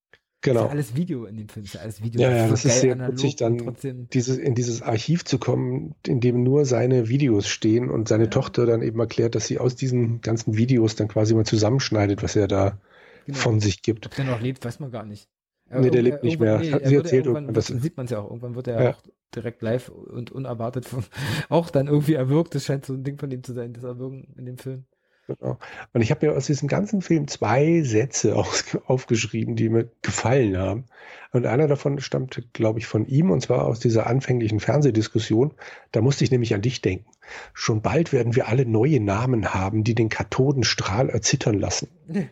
[0.44, 0.60] Genau.
[0.60, 2.20] Ist ja alles Video in dem Film, ist ja alles Video.
[2.20, 3.76] Ja, ja, das ist sehr witzig, dann
[4.12, 8.30] dieses, in dieses Archiv zu kommen, in dem nur seine Videos stehen und seine ja.
[8.30, 12.36] Tochter dann eben erklärt, dass sie aus diesen ganzen Videos dann quasi mal zusammenschneidet, was
[12.36, 12.78] er da
[13.24, 13.38] genau.
[13.38, 14.04] von sich gibt.
[14.04, 15.30] Ob der noch lebt, weiß man gar nicht.
[15.70, 16.58] Aber nee, der lebt nicht mehr.
[16.58, 17.24] Nee, hat sie erzählt.
[17.24, 18.28] Irgendwann, das sieht man es ja auch.
[18.28, 18.90] Irgendwann wird er ja.
[18.90, 19.02] auch
[19.34, 21.04] direkt live und unerwartet von,
[21.48, 22.54] auch dann irgendwie erwürgt.
[22.54, 24.84] Das scheint so ein Ding von ihm zu sein, das Erwürgen in dem Film.
[25.26, 25.58] Genau.
[25.92, 28.36] Und ich habe mir aus diesem ganzen Film zwei Sätze
[28.86, 30.84] aufgeschrieben, die mir gefallen haben.
[31.32, 35.54] Und einer davon stammte, glaube ich, von ihm, und zwar aus dieser anfänglichen Fernsehdiskussion.
[35.92, 37.10] Da musste ich nämlich an dich denken.
[37.54, 41.88] Schon bald werden wir alle neue Namen haben, die den Kathodenstrahl erzittern lassen.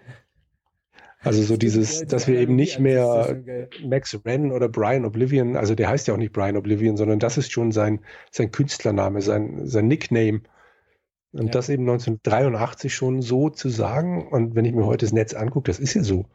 [1.24, 3.40] Also so dieses, dass wir eben nicht mehr
[3.84, 7.38] Max Wren oder Brian Oblivion, also der heißt ja auch nicht Brian Oblivion, sondern das
[7.38, 8.00] ist schon sein,
[8.32, 10.40] sein Künstlername, sein, sein Nickname.
[11.32, 11.52] Und ja.
[11.52, 14.28] das eben 1983 schon so zu sagen.
[14.28, 16.26] Und wenn ich mir heute das Netz angucke, das ist ja so.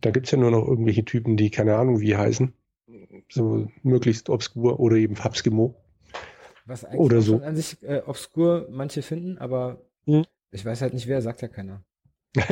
[0.00, 2.52] Da gibt es ja nur noch irgendwelche Typen, die keine Ahnung wie heißen.
[3.28, 5.74] So möglichst obskur oder eben Fabskimo.
[6.66, 7.40] Was eigentlich oder so.
[7.40, 10.24] an sich äh, obskur manche finden, aber hm?
[10.50, 11.82] ich weiß halt nicht wer, sagt ja keiner.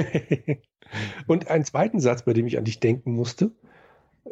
[1.27, 3.53] Und einen zweiten Satz, bei dem ich an dich denken musste,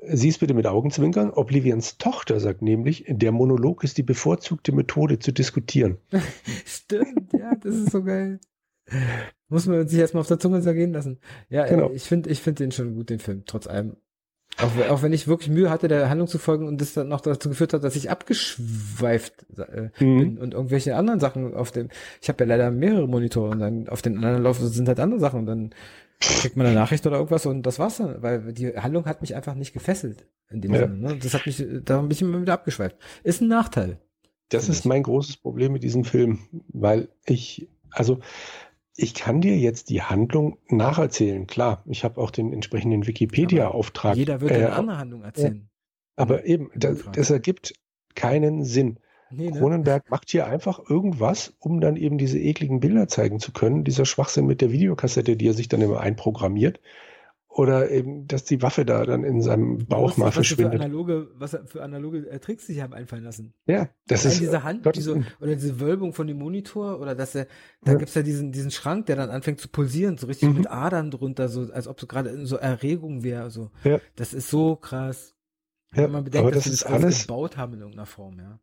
[0.00, 1.30] Sieh es bitte mit Augenzwinkern.
[1.30, 5.98] Oblivions Tochter sagt nämlich, der Monolog ist die bevorzugte Methode zu diskutieren.
[6.64, 8.40] Stimmt, ja, das ist so geil.
[9.48, 11.18] Muss man sich erstmal auf der Zunge zergehen lassen.
[11.50, 11.90] Ja, genau.
[11.90, 13.96] ich finde ich finde den schon gut, den Film, trotz allem.
[14.58, 17.22] Auch, auch, wenn ich wirklich Mühe hatte, der Handlung zu folgen und das dann noch
[17.22, 20.18] dazu geführt hat, dass ich abgeschweift äh, mhm.
[20.18, 21.88] bin und irgendwelche anderen Sachen auf dem,
[22.20, 25.20] ich habe ja leider mehrere Monitore und dann auf den anderen laufen sind halt andere
[25.20, 25.70] Sachen und dann
[26.22, 29.34] kriegt man eine Nachricht oder irgendwas und das war's dann, weil die Handlung hat mich
[29.34, 30.80] einfach nicht gefesselt in dem ja.
[30.80, 30.96] Sinne.
[30.96, 31.18] Ne?
[31.18, 32.96] Das hat mich da ein bisschen wieder abgeschweift.
[33.22, 33.98] Ist ein Nachteil.
[34.48, 38.20] Das ist mein großes Problem mit diesem Film, weil ich, also
[38.96, 41.46] ich kann dir jetzt die Handlung nacherzählen.
[41.46, 44.16] Klar, ich habe auch den entsprechenden Wikipedia-Auftrag.
[44.16, 45.68] Jeder würde äh, eine andere Handlung erzählen.
[46.16, 47.74] Aber eben, das, das ergibt
[48.14, 48.98] keinen Sinn.
[49.32, 49.58] Nee, ne?
[49.58, 53.84] Cronenberg macht hier einfach irgendwas, um dann eben diese ekligen Bilder zeigen zu können.
[53.84, 56.80] Dieser Schwachsinn mit der Videokassette, die er sich dann immer einprogrammiert.
[57.54, 60.80] Oder eben, dass die Waffe da dann in seinem Bauch was, mal was verschwindet.
[60.80, 63.52] Für analoge, was für analoge äh, Tricks sich haben einfallen lassen.
[63.66, 64.40] Ja, das ist.
[64.40, 67.46] diese Hand, diese, oder diese Wölbung von dem Monitor, oder dass er,
[67.84, 67.98] da ja.
[67.98, 70.56] gibt's ja diesen, diesen Schrank, der dann anfängt zu pulsieren, so richtig mhm.
[70.56, 73.70] mit Adern drunter, so, als ob so gerade in so Erregung wäre, so.
[73.84, 74.00] Ja.
[74.16, 75.34] Das ist so krass.
[75.94, 78.60] Ja, Wenn man bedenkt, dass das sie das alles gebaut haben in irgendeiner Form, ja.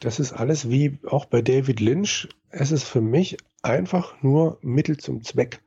[0.00, 2.28] Das ist alles wie auch bei David Lynch.
[2.48, 5.60] Es ist für mich einfach nur Mittel zum Zweck.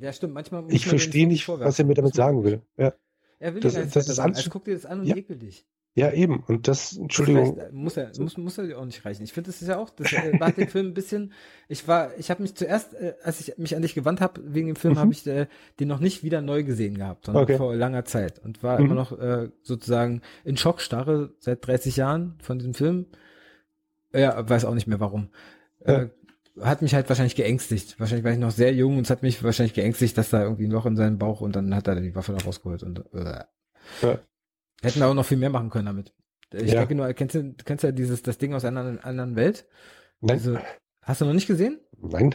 [0.00, 0.34] Ja, stimmt.
[0.34, 2.62] Manchmal ich verstehe nicht, was er mir damit sagen will.
[2.76, 2.92] Ja.
[3.38, 4.38] Er will das, das, das ist alles.
[4.38, 5.16] Also guck dir das an und ja.
[5.16, 5.66] ekel dich.
[5.96, 6.42] Ja, eben.
[6.48, 7.56] Und das, Entschuldigung.
[7.56, 9.22] Das muss er, muss, muss er dir auch nicht reichen.
[9.22, 11.32] Ich finde, das ist ja auch, das äh, war den Film ein bisschen,
[11.68, 14.66] ich war, ich habe mich zuerst, äh, als ich mich an dich gewandt habe, wegen
[14.66, 14.98] dem Film, mhm.
[14.98, 15.46] habe ich äh,
[15.78, 17.56] den noch nicht wieder neu gesehen gehabt, sondern okay.
[17.58, 18.40] vor langer Zeit.
[18.40, 18.86] Und war mhm.
[18.86, 23.06] immer noch äh, sozusagen in Schockstarre seit 30 Jahren von diesem Film.
[24.14, 25.28] Ja, weiß auch nicht mehr warum.
[25.86, 26.02] Ja.
[26.02, 26.10] Äh,
[26.60, 27.98] hat mich halt wahrscheinlich geängstigt.
[27.98, 30.66] Wahrscheinlich war ich noch sehr jung und es hat mich wahrscheinlich geängstigt, dass da irgendwie
[30.66, 33.42] ein Loch in seinem Bauch und dann hat er die Waffe da rausgeholt und äh.
[34.02, 34.18] ja.
[34.80, 36.14] hätten wir auch noch viel mehr machen können damit.
[36.52, 36.80] Ich ja.
[36.80, 39.66] denke nur, kennst du, kennst du ja dieses, das Ding aus einer anderen Welt?
[40.20, 40.36] Nein.
[40.36, 40.58] Also,
[41.02, 41.80] hast du noch nicht gesehen?
[42.00, 42.34] Nein.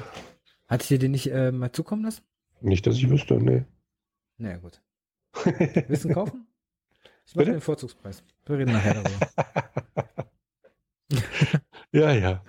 [0.68, 2.24] Hatte ich dir den nicht äh, mal zukommen lassen?
[2.60, 3.64] Nicht, dass ich wüsste, nee.
[4.38, 4.82] Naja, gut.
[5.46, 6.48] Ihn kaufen?
[7.26, 8.24] Ich mache den Vorzugspreis.
[8.46, 9.30] Wir reden nachher darüber.
[11.92, 12.44] ja, ja.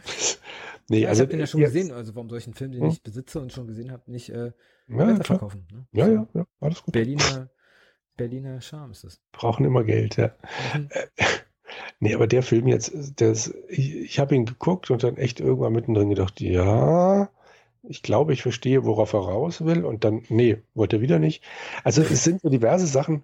[0.89, 2.55] Nee, ja, also, ich habe den ja schon jetzt, gesehen, also warum soll ich einen
[2.55, 2.89] Film, den hm?
[2.91, 4.53] ich besitze und schon gesehen habe, nicht äh,
[4.89, 5.67] ja, verkaufen?
[5.73, 5.87] Ne?
[5.93, 6.93] Ja, ja, ja, alles gut.
[6.93, 7.49] Berliner,
[8.17, 9.21] Berliner Charme ist das.
[9.31, 10.35] Brauchen immer Geld, ja.
[10.75, 10.89] Mhm.
[12.01, 15.73] nee, aber der Film jetzt, das, ich, ich habe ihn geguckt und dann echt irgendwann
[15.73, 17.31] mittendrin gedacht, ja,
[17.83, 21.45] ich glaube, ich verstehe, worauf er raus will und dann, nee, wollte er wieder nicht.
[21.85, 23.23] Also es sind so diverse Sachen,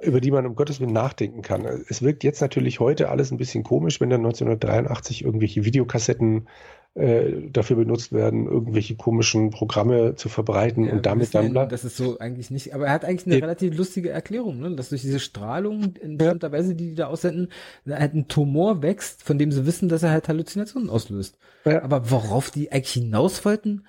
[0.00, 1.64] über die man um Gottes Willen nachdenken kann.
[1.88, 6.46] Es wirkt jetzt natürlich heute alles ein bisschen komisch, wenn dann 1983 irgendwelche Videokassetten
[6.94, 11.54] äh, dafür benutzt werden, irgendwelche komischen Programme zu verbreiten ja, und damit dann.
[11.54, 13.40] Ja, das ist so eigentlich nicht, aber er hat eigentlich eine ja.
[13.40, 14.74] relativ lustige Erklärung, ne?
[14.74, 17.48] dass durch diese Strahlung in bestimmter Weise, die die da aussenden,
[17.88, 21.38] halt ein Tumor wächst, von dem sie wissen, dass er halt Halluzinationen auslöst.
[21.64, 23.84] Aber worauf die eigentlich hinaus wollten,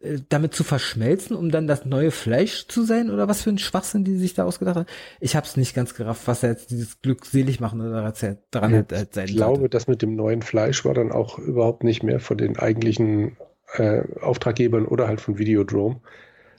[0.00, 3.10] äh, damit zu verschmelzen, um dann das neue Fleisch zu sein?
[3.10, 4.86] Oder was für ein Schwachsinn, die sich da ausgedacht haben.
[5.20, 8.12] Ich habe es nicht ganz gerafft, was er jetzt dieses glückselig machen oder
[8.50, 11.84] daran ja, hätte sein Ich glaube, das mit dem neuen Fleisch war dann auch überhaupt
[11.84, 13.36] nicht mehr von den eigentlichen
[13.74, 16.00] äh, Auftraggebern oder halt von Videodrome,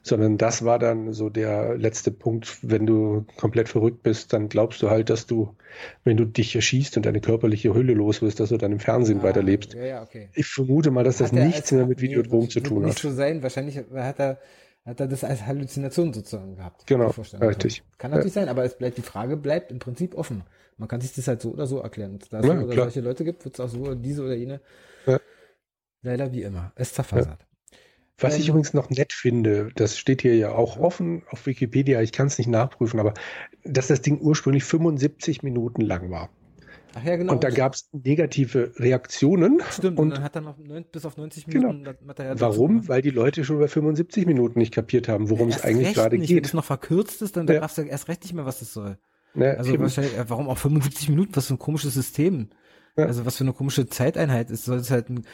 [0.06, 4.82] sondern das war dann so der letzte Punkt, wenn du komplett verrückt bist, dann glaubst
[4.84, 5.56] du halt, dass du,
[6.04, 9.22] wenn du dich erschießt und deine körperliche Hülle los wirst, dass du dann im Fernsehen
[9.22, 9.74] ah, weiterlebst.
[9.74, 10.30] Ja, ja, okay.
[10.36, 12.90] Ich vermute mal, dass das nichts mehr mit Videodrom zu tun hat.
[12.90, 14.38] Nicht so sein, wahrscheinlich hat er
[14.86, 16.86] hat er das als Halluzination sozusagen gehabt.
[16.86, 17.08] Genau,
[17.42, 17.82] richtig.
[17.98, 18.42] Kann natürlich ja.
[18.42, 20.44] sein, aber es bleibt, die Frage bleibt im Prinzip offen.
[20.78, 22.20] Man kann sich das halt so oder so erklären.
[22.30, 24.62] Da es ja, oder solche Leute gibt, wird es auch so diese oder jene.
[25.08, 25.20] Ja.
[26.04, 26.72] Leider wie immer.
[26.76, 27.48] Es zerfasert.
[28.18, 32.14] Was ich übrigens noch nett finde, das steht hier ja auch offen auf Wikipedia, ich
[32.14, 33.14] kann es nicht nachprüfen, aber
[33.66, 36.30] dass das Ding ursprünglich 75 Minuten lang war.
[36.98, 37.34] Ach ja, genau.
[37.34, 39.62] Und da gab es negative Reaktionen.
[39.70, 41.68] Stimmt, und, und dann hat er noch neun, bis auf 90 genau.
[41.68, 41.98] Minuten genau.
[42.06, 42.88] Material Warum?
[42.88, 46.18] Weil die Leute schon bei 75 Minuten nicht kapiert haben, worum ja, es eigentlich gerade
[46.18, 46.30] nicht.
[46.30, 46.38] geht.
[46.38, 47.60] Wenn es noch verkürzt ist, dann ja.
[47.60, 48.98] darfst du erst recht nicht mehr, was das soll.
[49.34, 51.36] Ja, also wahrscheinlich, äh, warum auch 75 Minuten?
[51.36, 52.50] Was für ein komisches System.
[52.96, 54.64] Also was für eine komische Zeiteinheit ist.
[54.64, 55.26] Soll es halt ein,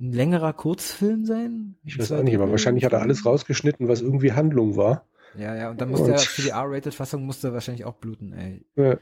[0.00, 1.76] ein längerer Kurzfilm sein?
[1.84, 5.06] Ich weiß auch nicht, aber wahrscheinlich hat er alles rausgeschnitten, was irgendwie Handlung war.
[5.36, 8.64] Ja, ja, und dann musste er für die R-Rated-Fassung musste er wahrscheinlich auch bluten, ey.
[8.76, 8.98] Ja.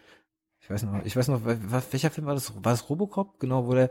[0.61, 2.53] Ich weiß noch, ich weiß noch, welcher Film war das?
[2.57, 3.39] War das Robocop?
[3.39, 3.91] Genau, wo der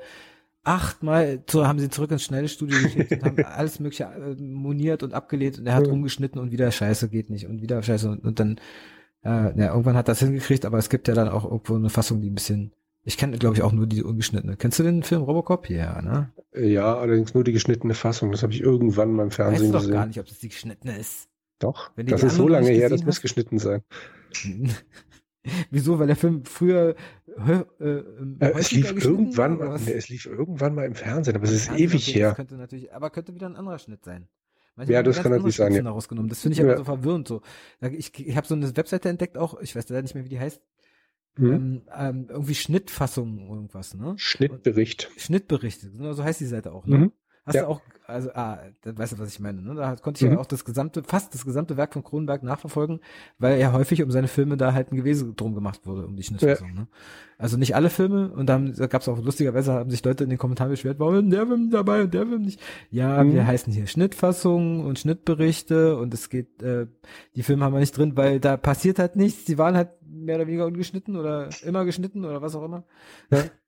[0.65, 5.03] achtmal so haben sie zurück ins schnelle Studio geschickt und haben alles mögliche äh, moniert
[5.03, 5.91] und abgelehnt und er hat ja.
[5.91, 8.59] rumgeschnitten und wieder Scheiße geht nicht und wieder Scheiße und, und dann
[9.23, 12.21] äh, ja, irgendwann hat das hingekriegt, aber es gibt ja dann auch irgendwo eine Fassung,
[12.21, 12.73] die ein bisschen
[13.05, 14.57] ich kenne, glaube ich, auch nur die ungeschnittene.
[14.57, 15.69] Kennst du den Film Robocop?
[15.69, 16.31] Ja, ne?
[16.55, 18.31] Ja, allerdings nur die geschnittene Fassung.
[18.31, 19.75] Das habe ich irgendwann mal im Fernsehen weißt gesehen.
[19.75, 21.29] Ich weiß doch gar nicht, ob das die geschnittene ist.
[21.59, 23.81] Doch, das ist so lange her, das muss geschnitten sein.
[25.69, 25.99] Wieso?
[25.99, 26.95] Weil der Film früher
[27.37, 28.03] äh, äh,
[28.39, 32.07] es lief irgendwann mal, nee, es lief irgendwann mal im Fernsehen, aber es ist ewig
[32.09, 32.33] okay, her.
[32.33, 34.27] könnte natürlich, aber könnte wieder ein anderer Schnitt sein.
[34.75, 35.73] Manchmal ja, das kann natürlich sein.
[35.73, 35.89] Ja.
[35.89, 36.29] Rausgenommen.
[36.29, 36.65] Das finde ich ja.
[36.65, 37.27] aber so verwirrend.
[37.27, 37.41] So,
[37.81, 40.39] ich, ich habe so eine Webseite entdeckt, auch ich weiß leider nicht mehr, wie die
[40.39, 40.61] heißt.
[41.37, 41.51] Hm.
[41.53, 44.13] Ähm, ähm, irgendwie Schnittfassung irgendwas, ne?
[44.17, 45.09] Schnittbericht.
[45.17, 46.97] Schnittbericht, so heißt die Seite auch, ne?
[46.97, 47.11] Mhm.
[47.45, 47.61] Hast ja.
[47.61, 49.75] du auch, also, ah, da weißt du, was ich meine, ne?
[49.75, 50.35] Da konnte ich mhm.
[50.35, 52.99] ja auch das gesamte, fast das gesamte Werk von Kronenberg nachverfolgen,
[53.37, 56.23] weil ja häufig um seine Filme da halt ein Gewese drum gemacht wurde, um die
[56.23, 56.73] Schnittfassung, ja.
[56.73, 56.87] ne?
[57.37, 60.29] Also nicht alle Filme, und dann da gab es auch lustigerweise, haben sich Leute in
[60.29, 62.59] den Kommentaren beschwert, warum der Film dabei und der Film nicht?
[62.89, 63.33] Ja, mhm.
[63.33, 66.87] wir heißen hier Schnittfassungen und Schnittberichte und es geht, äh,
[67.35, 70.37] die Filme haben wir nicht drin, weil da passiert halt nichts, die waren halt mehr
[70.37, 72.85] oder weniger ungeschnitten oder immer geschnitten oder was auch immer.
[73.29, 73.43] Ja.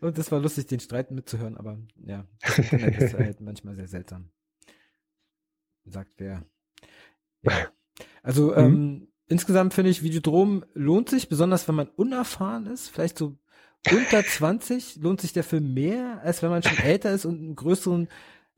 [0.00, 3.88] Und das war lustig, den Streit mitzuhören, aber ja, das Internet ist halt manchmal sehr
[3.88, 4.30] seltsam.
[5.84, 6.44] Sagt wer.
[7.42, 7.68] Ja.
[8.22, 8.58] Also, mhm.
[8.58, 13.38] ähm, insgesamt finde ich, Videodrom lohnt sich, besonders wenn man unerfahren ist, vielleicht so
[13.92, 17.56] unter 20 lohnt sich der Film mehr, als wenn man schon älter ist und einen
[17.56, 18.08] größeren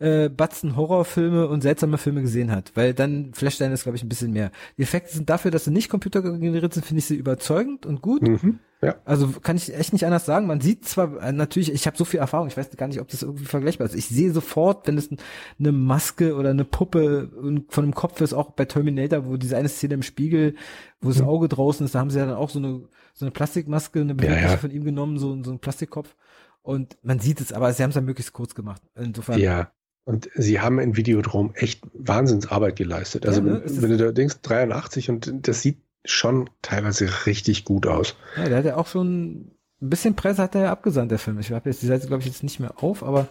[0.01, 4.03] äh, Batzen Horrorfilme und seltsame Filme gesehen hat, weil dann flasht einen das, glaube ich,
[4.03, 4.51] ein bisschen mehr.
[4.77, 8.23] Die Effekte sind dafür, dass sie nicht computergeneriert sind, finde ich sie überzeugend und gut.
[8.23, 8.97] Mhm, ja.
[9.05, 10.47] Also kann ich echt nicht anders sagen.
[10.47, 13.09] Man sieht zwar äh, natürlich, ich habe so viel Erfahrung, ich weiß gar nicht, ob
[13.09, 13.95] das irgendwie vergleichbar ist.
[13.95, 15.11] Ich sehe sofort, wenn es
[15.59, 17.31] eine Maske oder eine Puppe
[17.69, 20.55] von einem Kopf ist, auch bei Terminator, wo diese eine Szene im Spiegel,
[21.01, 21.29] wo das mhm.
[21.29, 22.83] Auge draußen ist, da haben sie ja dann auch so eine
[23.13, 24.57] so eine Plastikmaske, eine Bewegliche ja, ja.
[24.57, 26.15] von ihm genommen, so, so ein Plastikkopf.
[26.63, 28.83] Und man sieht es, aber sie haben es ja möglichst kurz gemacht.
[28.95, 29.39] Insofern.
[29.39, 29.73] Ja.
[30.05, 33.27] Und sie haben in Videodrom echt Wahnsinnsarbeit geleistet.
[33.27, 33.63] Also, ja, ne?
[33.65, 38.17] wenn, wenn du da denkst, 83 und das sieht schon teilweise richtig gut aus.
[38.37, 41.39] Ja, der hat ja auch schon ein bisschen Presse hat er ja abgesandt, der Film.
[41.39, 43.29] Ich habe jetzt die Seite, glaube ich, jetzt nicht mehr auf, aber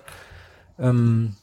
[0.80, 1.36] ähm,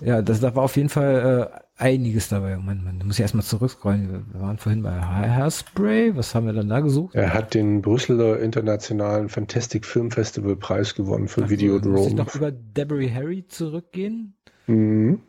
[0.00, 2.56] ja, das, da war auf jeden Fall äh, einiges dabei.
[2.56, 4.26] Man, man muss ja erstmal zurückscrollen.
[4.32, 6.16] Wir waren vorhin bei Hairspray.
[6.16, 7.14] Was haben wir dann da gesucht?
[7.14, 11.96] Er hat den Brüsseler Internationalen Fantastic Film Festival Preis gewonnen für Ach, Videodrome.
[11.96, 14.35] Muss ich noch über Debris Harry zurückgehen?
[14.66, 15.20] Mhm.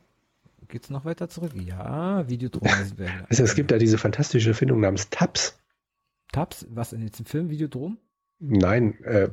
[0.67, 1.53] Geht's noch weiter zurück?
[1.55, 2.69] Ja, Videodrome.
[3.29, 5.57] also es gibt da diese fantastische Erfindung namens Tabs.
[6.31, 6.67] Tabs?
[6.69, 7.97] Was in jetzt im Film Videodrom?
[8.39, 9.29] Nein, äh,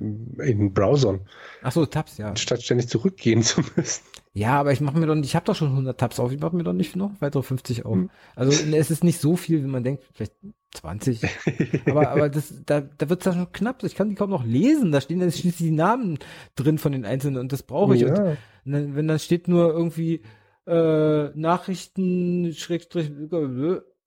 [0.49, 1.21] in Browsern.
[1.63, 2.35] Ach so, Tabs, ja.
[2.37, 4.03] Statt ständig zurückgehen zu müssen.
[4.33, 6.41] Ja, aber ich mache mir doch nicht, ich habe doch schon 100 Tabs auf, ich
[6.41, 7.97] mache mir doch nicht noch weitere 50 auf.
[7.97, 8.11] Hm.
[8.35, 10.33] Also es ist nicht so viel, wie man denkt, vielleicht
[10.73, 11.21] 20.
[11.87, 13.83] aber aber das, da, da wird es dann schon knapp.
[13.85, 14.91] Ich kann die kaum noch lesen.
[14.91, 16.19] Da stehen dann schließlich die Namen
[16.57, 18.03] drin von den Einzelnen und das brauche ich.
[18.03, 18.09] Ja.
[18.09, 20.23] Und, und dann, wenn dann steht nur irgendwie
[20.67, 23.11] äh, Nachrichten, Schrägstrich,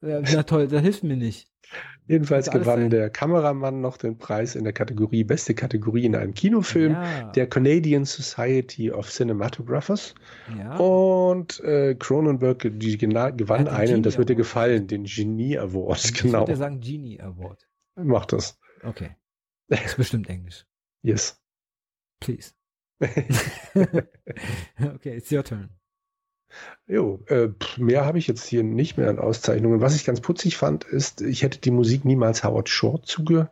[0.02, 1.50] ja, na toll, das hilft mir nicht.
[2.08, 6.94] Jedenfalls gewann der Kameramann noch den Preis in der Kategorie Beste Kategorie in einem Kinofilm
[6.94, 7.32] ja.
[7.32, 10.16] der Canadian Society of Cinematographers.
[10.58, 10.78] Ja.
[10.78, 16.06] Und äh, Cronenberg gewann einen, das wird dir gefallen, den Genie Award.
[16.06, 16.44] Ich genau.
[16.44, 17.68] Ich würde sagen Genie Award.
[17.96, 18.58] Mach das.
[18.84, 19.18] Okay.
[19.68, 20.66] Das ist bestimmt Englisch.
[21.02, 21.42] Yes.
[22.22, 22.54] Please.
[24.96, 25.70] okay, it's your turn.
[26.88, 29.82] Jo, äh, mehr habe ich jetzt hier nicht mehr an Auszeichnungen.
[29.82, 33.52] Was ich ganz putzig fand, ist, ich hätte die Musik niemals Howard Shore zuge.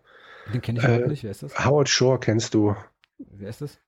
[0.53, 1.23] Den kenne ich äh, nicht.
[1.23, 1.65] Wer ist das?
[1.65, 2.75] Howard Shore kennst du.
[3.17, 3.79] Wer ist das?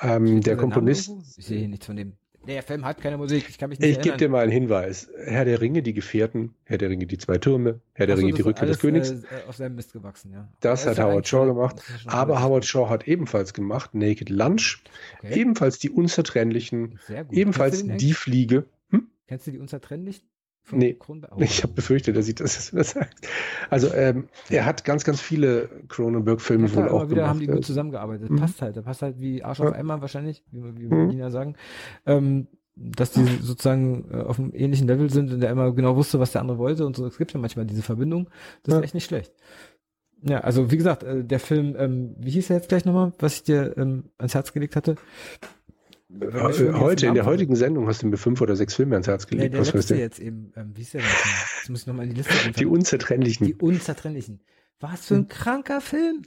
[0.00, 1.10] Ähm, der Komponist.
[1.36, 2.16] Ich sehe hier nichts von dem.
[2.46, 5.10] Der Film hat keine Musik, ich kann mich nicht Ich gebe dir mal einen Hinweis.
[5.24, 8.34] Herr der Ringe, die Gefährten, Herr der Ringe, die zwei Türme, Herr der so, Ringe,
[8.34, 9.10] die Rückkehr des Königs.
[9.10, 10.48] Äh, auf seinem Mist gewachsen, ja.
[10.60, 11.82] Das hat Howard Shaw gemacht.
[12.06, 14.82] Aber Howard Shaw hat ebenfalls gemacht Naked Lunch,
[15.18, 15.40] okay.
[15.40, 16.98] ebenfalls die Unzertrennlichen,
[17.30, 18.66] ebenfalls die Fliege.
[19.26, 20.28] Kennst du die Unzertrennlichen?
[20.72, 21.16] Nee, oh.
[21.38, 23.26] ich habe befürchtet, dass ich das das sagt.
[23.70, 27.28] Also ähm, er hat ganz, ganz viele Cronenberg-Filme wohl auch wieder gemacht.
[27.28, 28.30] haben die gut zusammengearbeitet.
[28.30, 28.36] Mhm.
[28.36, 29.72] Passt halt, da passt halt wie Arsch auf ja.
[29.72, 30.88] einmal wahrscheinlich, wie, wie mhm.
[30.88, 31.54] Berliner sagen.
[32.04, 36.20] Ähm, dass die sozusagen äh, auf einem ähnlichen Level sind und der immer genau wusste,
[36.20, 37.06] was der andere wollte und so.
[37.06, 38.28] Es gibt ja manchmal diese Verbindung.
[38.64, 38.78] Das ja.
[38.80, 39.32] ist echt nicht schlecht.
[40.22, 43.34] Ja, also wie gesagt, äh, der Film, ähm, wie hieß er jetzt gleich nochmal, was
[43.34, 44.96] ich dir ähm, ans Herz gelegt hatte?
[46.08, 49.54] Heute, in der heutigen Sendung hast du mir fünf oder sechs Filme ans Herz gelegt.
[49.54, 51.10] Ja, der was letzte jetzt eben, ähm, wie ist der denn?
[51.58, 52.58] Jetzt muss ich nochmal in die Liste runter.
[52.58, 53.46] Die Unzertrennlichen.
[53.46, 54.40] Die Unzertrennlichen.
[54.78, 56.22] Was für ein kranker Film.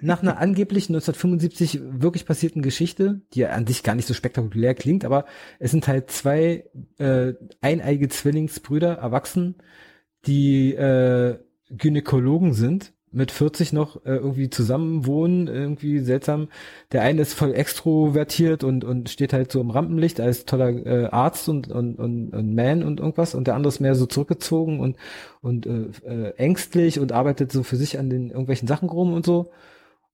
[0.00, 4.74] Nach einer angeblich 1975 wirklich passierten Geschichte, die ja an sich gar nicht so spektakulär
[4.74, 5.24] klingt, aber
[5.58, 6.64] es sind halt zwei
[6.98, 9.56] äh, eineige Zwillingsbrüder, erwachsen,
[10.26, 11.38] die äh,
[11.70, 16.48] Gynäkologen sind mit 40 noch äh, irgendwie zusammen wohnen, irgendwie seltsam.
[16.92, 21.06] Der eine ist voll extrovertiert und und steht halt so im Rampenlicht als toller äh,
[21.06, 24.80] Arzt und und und, und Man und irgendwas und der andere ist mehr so zurückgezogen
[24.80, 24.96] und
[25.40, 29.24] und äh, äh, ängstlich und arbeitet so für sich an den irgendwelchen Sachen rum und
[29.26, 29.50] so.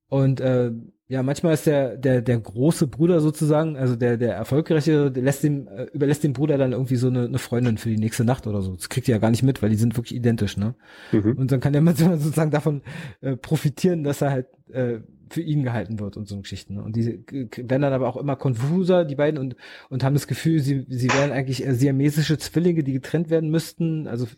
[0.08, 0.72] Und äh,
[1.10, 5.42] ja, manchmal ist der, der, der große Bruder sozusagen, also der, der erfolgreiche, der lässt
[5.42, 8.46] dem, äh, überlässt dem Bruder dann irgendwie so eine, eine Freundin für die nächste Nacht
[8.46, 8.76] oder so.
[8.76, 10.76] Das kriegt ihr ja gar nicht mit, weil die sind wirklich identisch, ne?
[11.10, 11.32] Mhm.
[11.32, 12.82] Und dann kann der manchmal sozusagen davon
[13.22, 16.74] äh, profitieren, dass er halt äh, für ihn gehalten wird und so Geschichten.
[16.74, 16.82] Ne?
[16.84, 17.24] Und die
[17.56, 19.56] werden dann aber auch immer konfuser, die beiden, und,
[19.88, 24.06] und haben das Gefühl, sie, sie wären eigentlich siamesische Zwillinge, die getrennt werden müssten.
[24.06, 24.28] Also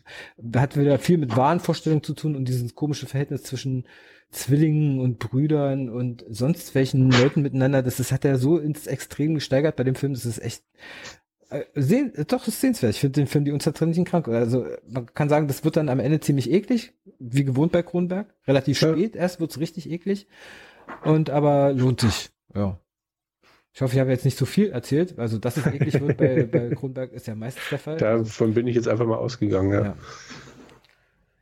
[0.55, 3.85] hat wieder viel mit Wahnvorstellungen zu tun und dieses komische Verhältnis zwischen
[4.33, 7.81] Zwillingen und Brüdern und sonst welchen Leuten miteinander.
[7.81, 10.13] Das, das hat er so ins Extrem gesteigert bei dem Film.
[10.13, 10.63] Das ist echt
[11.49, 12.93] äh, sehen, doch, das ist sehenswert.
[12.93, 14.27] Ich finde den Film die unzertrennlichen krank.
[14.27, 18.33] Also man kann sagen, das wird dann am Ende ziemlich eklig, wie gewohnt bei Kronberg.
[18.47, 18.91] Relativ ja.
[18.91, 20.27] spät erst wird's richtig eklig.
[21.03, 22.31] Und aber lohnt sich.
[22.55, 22.79] Ja.
[23.75, 25.17] Ich hoffe, ich habe jetzt nicht zu so viel erzählt.
[25.17, 27.97] Also, dass es eklig wird bei, bei Kronberg ist ja meistens der Fall.
[27.97, 29.83] Davon bin ich jetzt einfach mal ausgegangen, ja.
[29.83, 29.97] ja.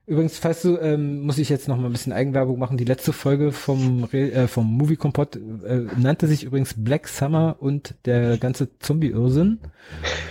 [0.07, 2.77] Übrigens, falls du, ähm, muss ich jetzt noch mal ein bisschen Eigenwerbung machen.
[2.77, 7.95] Die letzte Folge vom, äh, vom Movie Kompott äh, nannte sich übrigens Black Summer und
[8.05, 9.59] der ganze Zombie-Irrsinn.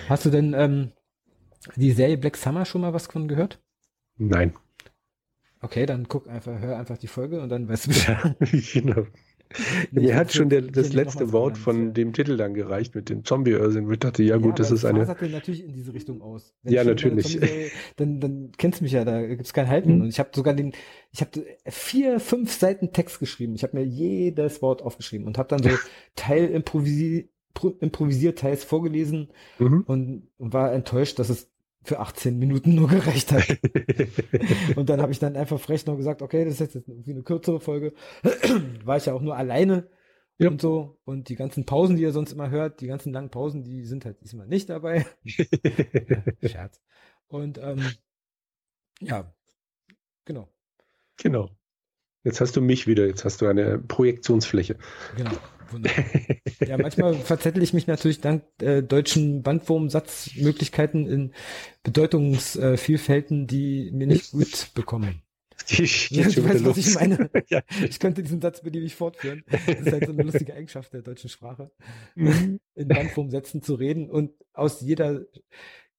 [0.08, 0.92] Hast du denn ähm,
[1.76, 3.60] die Serie Black Summer schon mal was von gehört?
[4.18, 4.54] Nein.
[5.62, 8.36] Okay, dann guck einfach, hör einfach die Folge und dann weißt du Bescheid.
[8.72, 9.06] genau.
[9.90, 11.90] Mir hat schon der, das letzte Wort von ja.
[11.92, 13.90] dem Titel dann gereicht mit dem Zombie-Irrsinn.
[13.90, 15.04] Ich dachte, ja gut, ja, das ist eine.
[15.04, 16.54] Das natürlich in diese Richtung aus.
[16.62, 17.32] Wenn ja, natürlich.
[17.32, 19.96] Zombie, dann, dann kennst du mich ja, da gibt's kein Halten.
[19.96, 20.00] Mhm.
[20.02, 20.72] Und ich habe sogar den,
[21.12, 23.54] ich habe vier, fünf Seiten Text geschrieben.
[23.54, 25.70] Ich habe mir jedes Wort aufgeschrieben und habe dann so
[26.14, 27.28] Teil improvisiert,
[27.80, 29.28] improvisiert, teils vorgelesen
[29.58, 29.82] mhm.
[29.86, 31.50] und war enttäuscht, dass es
[31.82, 33.46] für 18 Minuten nur gereicht hat.
[34.76, 37.22] und dann habe ich dann einfach frech noch gesagt, okay, das ist jetzt irgendwie eine
[37.22, 37.94] kürzere Folge.
[38.84, 39.88] War ich ja auch nur alleine
[40.38, 40.48] ja.
[40.48, 40.98] und so.
[41.04, 44.04] Und die ganzen Pausen, die ihr sonst immer hört, die ganzen langen Pausen, die sind
[44.04, 45.06] halt diesmal nicht dabei.
[46.42, 46.80] Scherz.
[47.28, 47.82] Und ähm,
[49.00, 49.32] ja,
[50.24, 50.48] genau.
[51.16, 51.50] Genau.
[52.24, 54.76] Jetzt hast du mich wieder, jetzt hast du eine Projektionsfläche.
[55.16, 55.30] Genau.
[55.70, 56.04] Wunderbar.
[56.66, 61.32] ja, manchmal verzettel ich mich natürlich dank äh, deutschen Bandwurmsatzmöglichkeiten in
[61.82, 65.22] Bedeutungsvielfälten, die mir nicht gut bekommen.
[65.68, 67.30] Ich, ja, du weißt, was ich meine.
[67.48, 67.62] ja.
[67.88, 69.44] Ich könnte diesen Satz beliebig fortführen.
[69.50, 71.70] Das ist halt so eine lustige Eigenschaft der deutschen Sprache,
[72.14, 72.60] mhm.
[72.74, 75.22] in Bandwurmsätzen zu reden und aus jeder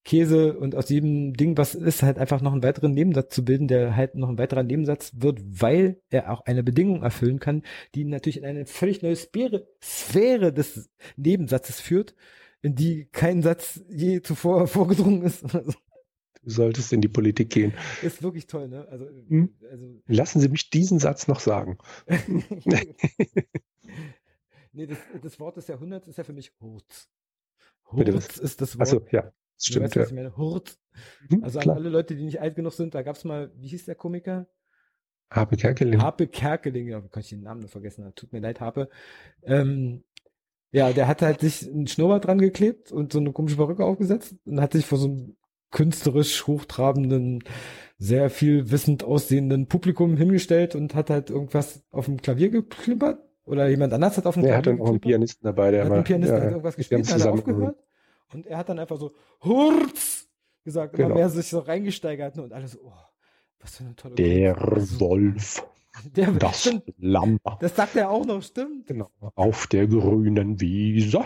[0.04, 3.68] Käse und aus jedem Ding, was ist, halt einfach noch einen weiteren Nebensatz zu bilden,
[3.68, 7.62] der halt noch ein weiterer Nebensatz wird, weil er auch eine Bedingung erfüllen kann,
[7.94, 12.14] die natürlich in eine völlig neue Sphäre, Sphäre des Nebensatzes führt,
[12.62, 15.44] in die kein Satz je zuvor vorgedrungen ist.
[16.44, 17.72] Du solltest in die Politik gehen.
[18.02, 18.88] Ist wirklich toll, ne?
[18.88, 19.54] Also, hm?
[19.70, 21.78] also Lassen Sie mich diesen Satz noch sagen.
[24.72, 27.08] nee, das, das Wort des Jahrhunderts ist ja für mich Hurz.
[27.84, 28.88] Hurz ist das Wort.
[28.88, 29.32] Achso, ja.
[29.62, 30.02] Stimmt, weißt, ja.
[30.02, 30.36] was ich meine?
[30.36, 30.76] Hurt.
[31.30, 31.76] Mhm, also klar.
[31.76, 34.46] alle Leute, die nicht alt genug sind, da gab es mal, wie hieß der Komiker?
[35.30, 36.02] Harpe Kerkeling.
[36.02, 38.88] Harpe Kerkeling, ja, kann ich den Namen nur vergessen, tut mir leid, Harpe.
[39.42, 40.04] Ähm,
[40.72, 44.34] ja, der hat halt sich einen Schnurrbart dran geklebt und so eine komische Perücke aufgesetzt
[44.44, 45.36] und hat sich vor so einem
[45.70, 47.44] künstlerisch hochtrabenden,
[47.98, 53.68] sehr viel wissend aussehenden Publikum hingestellt und hat halt irgendwas auf dem Klavier geklimpert oder
[53.68, 54.66] jemand anders hat auf dem Klavier geklimpert.
[54.66, 56.76] Er hat dann auch einen Pianisten dabei, der hat mal, einen Pianisten ja, hat irgendwas
[56.76, 57.76] gespielt, hat aufgehört
[58.34, 59.12] und er hat dann einfach so
[59.42, 60.28] Hurz
[60.64, 61.14] gesagt, genau.
[61.14, 62.92] mehr sich so reingesteigert und alles so, oh,
[63.60, 65.00] was für eine tolle Der Gruppe.
[65.00, 65.64] Wolf.
[66.16, 67.38] Der, das stimmt, Lamm.
[67.60, 68.86] Das sagt er auch noch, stimmt.
[68.86, 69.10] Genau.
[69.34, 71.20] Auf der grünen Wiese.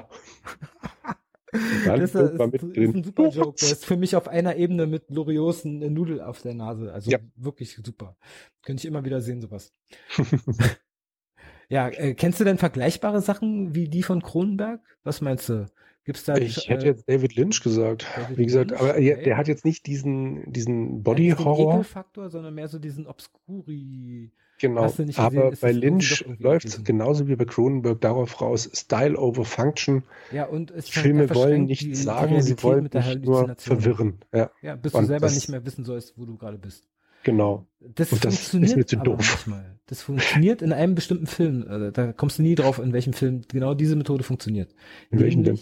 [1.85, 3.57] das ist, ist, ist, ein super Joke.
[3.61, 6.93] Der ist für mich auf einer Ebene mit Lorios eine Nudel auf der Nase.
[6.93, 7.19] Also ja.
[7.37, 8.17] wirklich super.
[8.63, 9.73] Könnte ich immer wieder sehen, sowas.
[11.69, 14.81] ja, äh, kennst du denn vergleichbare Sachen wie die von Kronenberg?
[15.05, 15.67] Was meinst du?
[16.07, 18.07] Gibt's da ich hätte äh, jetzt David Lynch gesagt.
[18.15, 18.81] David Wie gesagt, Lynch?
[18.81, 19.23] aber okay.
[19.25, 21.83] der hat jetzt nicht diesen, diesen Body-Horror.
[21.83, 24.31] Faktor, sondern mehr so diesen Obscuri.
[24.59, 30.05] Genau, aber bei Lynch läuft es genauso wie bei Cronenberg darauf raus, Style over Function.
[30.33, 34.21] Ja, und es Filme wollen nicht sagen, sie wollen nicht nur verwirren.
[34.33, 36.89] Ja, ja bis du selber nicht mehr wissen sollst, wo du gerade bist.
[37.25, 37.67] Genau.
[37.81, 39.19] Das, und das funktioniert ist mir zu doof.
[39.19, 39.79] Manchmal.
[39.87, 41.67] Das funktioniert in einem bestimmten Film.
[41.69, 44.75] Also, da kommst du nie drauf, in welchem Film genau diese Methode funktioniert.
[45.11, 45.59] In welchem denn?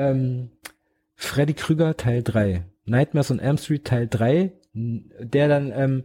[0.00, 0.50] Ähm,
[1.14, 2.64] Freddy Krüger Teil 3.
[2.86, 6.04] Nightmares on Elm Street Teil 3, der dann, ähm,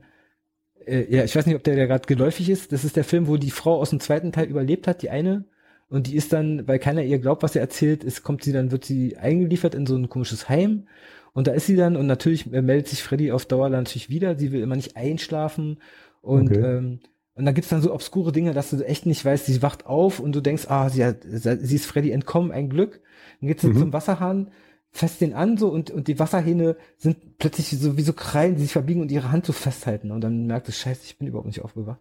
[0.85, 2.71] äh, ja, ich weiß nicht, ob der, der gerade geläufig ist.
[2.71, 5.45] Das ist der Film, wo die Frau aus dem zweiten Teil überlebt hat, die eine.
[5.87, 8.71] Und die ist dann, weil keiner ihr glaubt, was sie erzählt, ist, kommt sie dann,
[8.71, 10.87] wird sie eingeliefert in so ein komisches Heim.
[11.33, 14.09] Und da ist sie dann und natürlich äh, meldet sich Freddy auf Dauer dann natürlich
[14.09, 14.37] wieder.
[14.37, 15.79] Sie will immer nicht einschlafen.
[16.21, 16.77] Und okay.
[16.77, 16.99] ähm,
[17.36, 20.19] und dann gibt's dann so obskure Dinge, dass du echt nicht weißt, sie wacht auf
[20.19, 23.01] und du denkst, ah, sie, hat, sie ist Freddy entkommen, ein Glück.
[23.41, 23.77] Dann geht's mhm.
[23.77, 24.51] zum Wasserhahn,
[24.95, 28.61] fest den an so und, und die Wasserhähne sind plötzlich so wie so Krallen, die
[28.61, 30.09] sich verbiegen und ihre Hand so festhalten.
[30.09, 31.99] Und dann merkt es, scheiße, ich bin überhaupt nicht aufgewacht.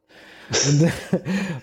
[0.68, 0.92] und,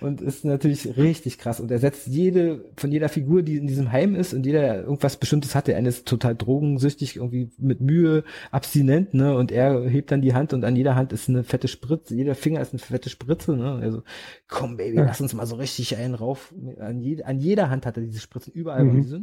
[0.02, 1.58] und ist natürlich richtig krass.
[1.58, 5.16] Und er setzt jede, von jeder Figur, die in diesem Heim ist und jeder irgendwas
[5.16, 9.34] Bestimmtes hat, der eine ist total drogensüchtig, irgendwie mit Mühe, abstinent, ne?
[9.34, 12.34] Und er hebt dann die Hand und an jeder Hand ist eine fette Spritze, jeder
[12.34, 13.76] Finger ist eine fette Spritze, ne?
[13.76, 14.02] Also,
[14.48, 16.52] komm, Baby, lass uns mal so richtig einen rauf.
[16.78, 18.84] An, je, an jeder Hand hat er diese Spritzen überall.
[18.84, 18.90] Mhm.
[18.90, 19.16] Und die so,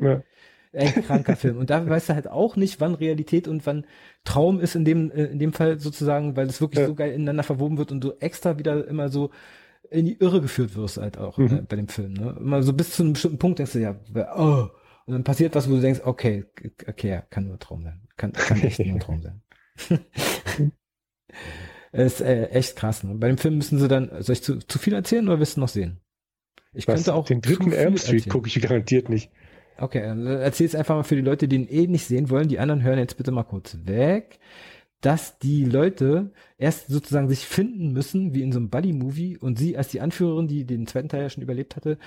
[0.00, 0.22] ja
[0.72, 1.58] ein kranker Film.
[1.58, 3.86] Und da weißt du halt auch nicht, wann Realität und wann
[4.24, 6.86] Traum ist in dem, äh, in dem Fall sozusagen, weil es wirklich ja.
[6.86, 9.30] so geil ineinander verwoben wird und du extra wieder immer so
[9.90, 11.58] in die Irre geführt wirst halt auch mhm.
[11.58, 12.12] äh, bei dem Film.
[12.12, 12.36] Ne?
[12.38, 13.96] Immer so bis zu einem bestimmten Punkt denkst du ja,
[14.36, 14.68] oh,
[15.06, 16.44] und dann passiert was, wo du denkst, okay,
[16.86, 18.00] okay, ja, kann nur Traum sein.
[18.16, 19.42] Kann, kann echt nur Traum sein.
[21.92, 23.02] ist äh, echt krass.
[23.02, 23.14] Ne?
[23.14, 25.60] Bei dem Film müssen sie dann, soll ich zu, zu viel erzählen oder willst du
[25.60, 26.00] noch sehen?
[26.72, 29.32] Ich was, könnte auch den dritten Elm Street gucke ich garantiert nicht.
[29.80, 30.00] Okay,
[30.42, 32.48] erzähl es einfach mal für die Leute, die ihn eh nicht sehen wollen.
[32.48, 34.38] Die anderen hören jetzt bitte mal kurz weg,
[35.00, 39.78] dass die Leute erst sozusagen sich finden müssen, wie in so einem Buddy-Movie, und sie
[39.78, 41.98] als die Anführerin, die den zweiten Teil ja schon überlebt hatte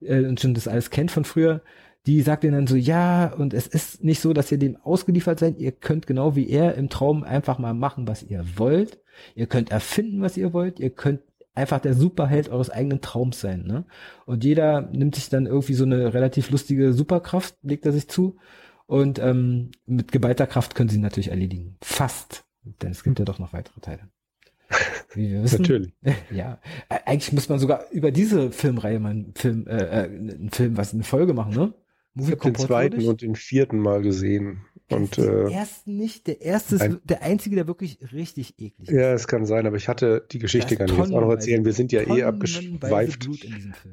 [0.00, 1.62] äh, und schon das alles kennt von früher,
[2.06, 5.38] die sagt ihnen dann so, ja, und es ist nicht so, dass ihr dem ausgeliefert
[5.38, 5.58] seid.
[5.58, 8.98] Ihr könnt genau wie er im Traum einfach mal machen, was ihr wollt.
[9.36, 10.80] Ihr könnt erfinden, was ihr wollt.
[10.80, 11.20] Ihr könnt
[11.54, 13.84] einfach der Superheld eures eigenen Traums sein, ne?
[14.26, 18.36] Und jeder nimmt sich dann irgendwie so eine relativ lustige Superkraft, legt er sich zu.
[18.86, 21.76] Und ähm, mit geballter Kraft können sie ihn natürlich erledigen.
[21.82, 22.44] Fast.
[22.64, 24.08] Denn es gibt ja doch noch weitere Teile.
[25.14, 25.62] Wie wir wissen.
[25.62, 25.94] Natürlich.
[26.30, 30.76] Ja, eigentlich muss man sogar über diese Filmreihe mal einen Film, äh, äh einen Film,
[30.76, 31.74] was eine Folge machen, ne?
[32.14, 34.66] Movie ich habe den zweiten und den vierten Mal gesehen.
[34.90, 36.26] Und, den äh, ersten nicht.
[36.26, 38.94] Der erste ist der einzige, der wirklich richtig eklig ist.
[38.94, 41.64] Ja, es kann sein, aber ich hatte die Geschichte gar nicht jetzt auch noch erzählen.
[41.64, 43.28] Wir sind ja eh abgeschweift.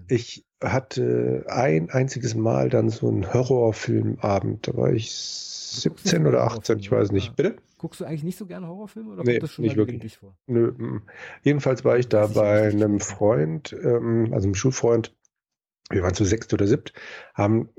[0.08, 4.68] Ich hatte ein einziges Mal dann so einen Horrorfilmabend.
[4.68, 7.36] Da war ich 17 oder 18, ich weiß nicht.
[7.36, 7.56] Bitte?
[7.78, 10.18] Guckst du eigentlich nicht so gerne Horrorfilme oder nee, das schon nicht wirklich.
[10.18, 10.36] vor?
[10.48, 10.72] Nö.
[10.72, 11.02] Mm.
[11.44, 15.16] Jedenfalls war ich da bei einem Freund, ähm, also einem Schulfreund.
[15.90, 16.94] Wir waren zu sechst oder siebt,
[17.34, 17.70] haben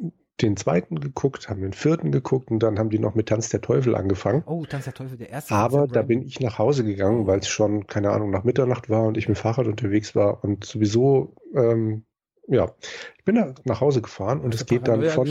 [0.43, 3.61] den zweiten geguckt, haben den vierten geguckt und dann haben die noch mit Tanz der
[3.61, 4.43] Teufel angefangen.
[4.47, 5.55] Oh, Tanz der Teufel, der erste.
[5.55, 9.05] Aber da bin ich nach Hause gegangen, weil es schon, keine Ahnung, nach Mitternacht war
[9.05, 12.05] und ich mit dem Fahrrad unterwegs war und sowieso, ähm,
[12.49, 12.75] ja,
[13.19, 15.27] ich bin da nach Hause gefahren und es geht dann von.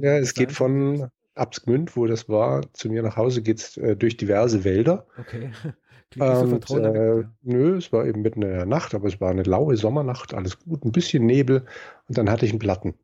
[0.00, 4.16] ja, es geht von Absgmünd, wo das war, zu mir nach Hause geht's äh, durch
[4.16, 5.06] diverse Wälder.
[5.18, 5.50] Okay.
[6.18, 9.42] Und, so äh, nö, es war eben mitten in der Nacht, aber es war eine
[9.42, 11.66] laue Sommernacht, alles gut, ein bisschen Nebel
[12.08, 12.94] und dann hatte ich einen Platten.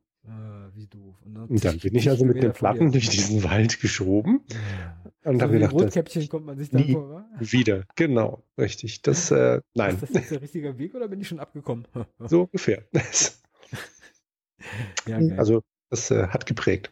[1.33, 1.49] Doof.
[1.49, 4.41] Und dann, bin ich also mit dem Platten durch diesen Wald geschoben.
[4.51, 5.03] Ja.
[5.25, 7.25] Und so habe gedacht, Rotkäppchen kommt man sich dann vor, wa?
[7.39, 9.01] Wieder, genau, richtig.
[9.01, 9.95] Das, äh, nein.
[9.95, 11.87] Ist das jetzt der richtige Weg oder bin ich schon abgekommen?
[12.19, 12.83] so ungefähr.
[15.07, 16.91] ja, also, das äh, hat geprägt.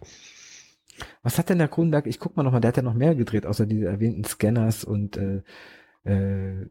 [1.24, 2.08] Was hat denn der Kronenberg?
[2.08, 5.18] Ich guck mal nochmal, der hat ja noch mehr gedreht, außer diese erwähnten Scanners und
[5.18, 5.42] äh,
[6.04, 6.70] äh,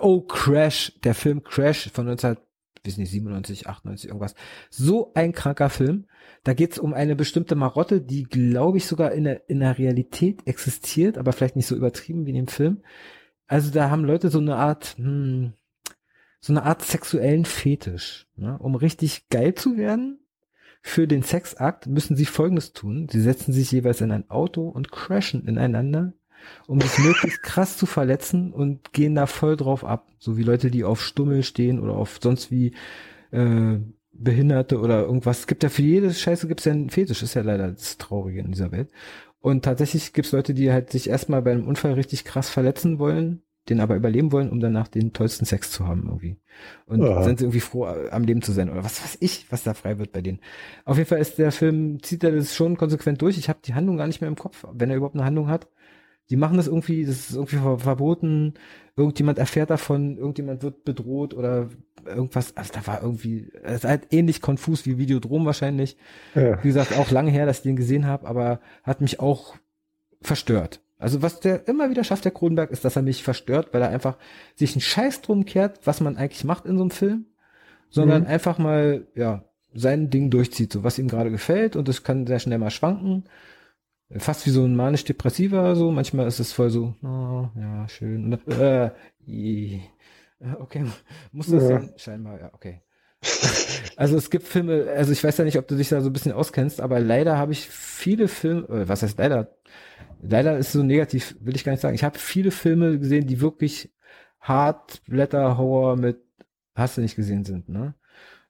[0.00, 2.36] oh, Crash, der Film Crash von 19
[2.84, 4.34] weiß nicht, 97, 98, irgendwas.
[4.70, 6.06] So ein kranker Film.
[6.44, 10.46] Da geht's um eine bestimmte Marotte, die, glaube ich, sogar in der, in der Realität
[10.46, 12.82] existiert, aber vielleicht nicht so übertrieben wie in dem Film.
[13.46, 15.52] Also da haben Leute so eine Art, hm,
[16.40, 18.28] so eine Art sexuellen Fetisch.
[18.36, 18.58] Ne?
[18.58, 20.20] Um richtig geil zu werden
[20.80, 23.08] für den Sexakt, müssen sie Folgendes tun.
[23.10, 26.14] Sie setzen sich jeweils in ein Auto und crashen ineinander
[26.66, 30.06] um sich möglichst krass zu verletzen und gehen da voll drauf ab.
[30.18, 32.74] So wie Leute, die auf Stummel stehen oder auf sonst wie
[33.30, 33.78] äh,
[34.12, 35.40] Behinderte oder irgendwas.
[35.40, 38.40] Es gibt ja für jede Scheiße gibt's ja einen Fetisch, ist ja leider das Traurige
[38.40, 38.90] in dieser Welt.
[39.40, 43.42] Und tatsächlich gibt's Leute, die halt sich erstmal bei einem Unfall richtig krass verletzen wollen,
[43.70, 46.36] den aber überleben wollen, um danach den tollsten Sex zu haben irgendwie.
[46.86, 47.22] Und ja.
[47.22, 49.98] sind sie irgendwie froh, am Leben zu sein oder was weiß ich, was da frei
[49.98, 50.40] wird bei denen.
[50.84, 53.38] Auf jeden Fall ist der Film, zieht er das schon konsequent durch.
[53.38, 55.68] Ich habe die Handlung gar nicht mehr im Kopf, wenn er überhaupt eine Handlung hat.
[56.30, 58.54] Die machen das irgendwie, das ist irgendwie verboten.
[58.96, 61.68] Irgendjemand erfährt davon, irgendjemand wird bedroht oder
[62.06, 62.56] irgendwas.
[62.56, 65.96] Also da war irgendwie, es ist halt ähnlich konfus wie Videodrom wahrscheinlich.
[66.34, 66.62] Ja.
[66.62, 69.56] Wie gesagt, auch lange her, dass ich den gesehen habe, aber hat mich auch
[70.22, 70.80] verstört.
[70.98, 73.88] Also was der immer wieder schafft, der Kronenberg, ist, dass er mich verstört, weil er
[73.88, 74.16] einfach
[74.54, 77.24] sich einen Scheiß drum kehrt, was man eigentlich macht in so einem Film,
[77.88, 78.28] sondern mhm.
[78.28, 82.38] einfach mal, ja, sein Ding durchzieht, so was ihm gerade gefällt und das kann sehr
[82.38, 83.24] schnell mal schwanken
[84.18, 85.90] fast wie so ein manisch-depressiver, so.
[85.90, 88.32] Manchmal ist es voll so, oh, ja, schön.
[88.32, 88.90] Und, äh,
[90.58, 90.84] okay,
[91.32, 91.68] muss das ja.
[91.68, 91.92] sein?
[91.96, 92.80] Scheinbar, ja, okay.
[93.96, 96.12] also es gibt Filme, also ich weiß ja nicht, ob du dich da so ein
[96.12, 99.56] bisschen auskennst, aber leider habe ich viele Filme, äh, was heißt leider?
[100.22, 101.94] Leider ist so negativ, will ich gar nicht sagen.
[101.94, 103.92] Ich habe viele Filme gesehen, die wirklich
[104.40, 106.18] hart Blätter Horror mit
[106.74, 107.94] hast du nicht gesehen sind, ne?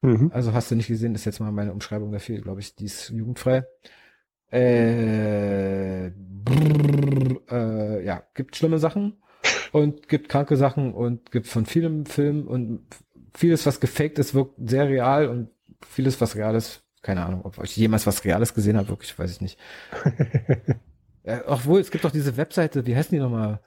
[0.03, 0.31] Mhm.
[0.33, 3.11] Also hast du nicht gesehen, ist jetzt mal meine Umschreibung dafür, glaube ich, die ist
[3.11, 3.65] jugendfrei.
[4.51, 6.11] Äh,
[6.45, 9.17] brrr, äh, ja, gibt schlimme Sachen
[9.73, 12.83] und gibt kranke Sachen und gibt von vielem Film und
[13.35, 15.51] vieles, was gefaked ist, wirkt sehr real und
[15.89, 19.31] vieles, was real ist, keine Ahnung, ob ich jemals was Reales gesehen habe, wirklich, weiß
[19.31, 19.59] ich nicht.
[21.23, 23.61] äh, obwohl, es gibt doch diese Webseite, wie heißen die nochmal?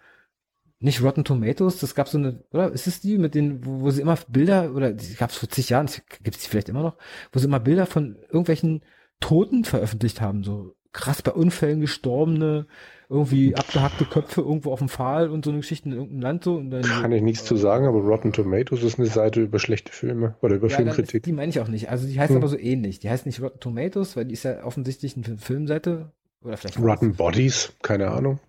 [0.80, 3.90] Nicht Rotten Tomatoes, das gab so eine, oder ist es die mit den, wo, wo
[3.90, 5.88] sie immer Bilder, oder die gab es vor zig Jahren,
[6.24, 6.98] gibt es die vielleicht immer noch,
[7.32, 8.84] wo sie immer Bilder von irgendwelchen
[9.24, 12.68] Toten veröffentlicht haben, so krass bei Unfällen gestorbene,
[13.08, 16.56] irgendwie abgehackte Köpfe irgendwo auf dem Pfahl und so eine Geschichte in irgendeinem Land so.
[16.56, 19.60] Und dann Kann ich nichts äh, zu sagen, aber Rotten Tomatoes ist eine Seite über
[19.60, 21.22] schlechte Filme oder über ja, Filmkritik.
[21.22, 21.90] Ist, die meine ich auch nicht.
[21.90, 22.38] Also die heißt hm.
[22.38, 23.00] aber so ähnlich.
[23.00, 26.12] Die heißt nicht Rotten Tomatoes, weil die ist ja offensichtlich eine Filmseite.
[26.42, 28.42] Oder vielleicht Rotten Bodies, keine Ahnung.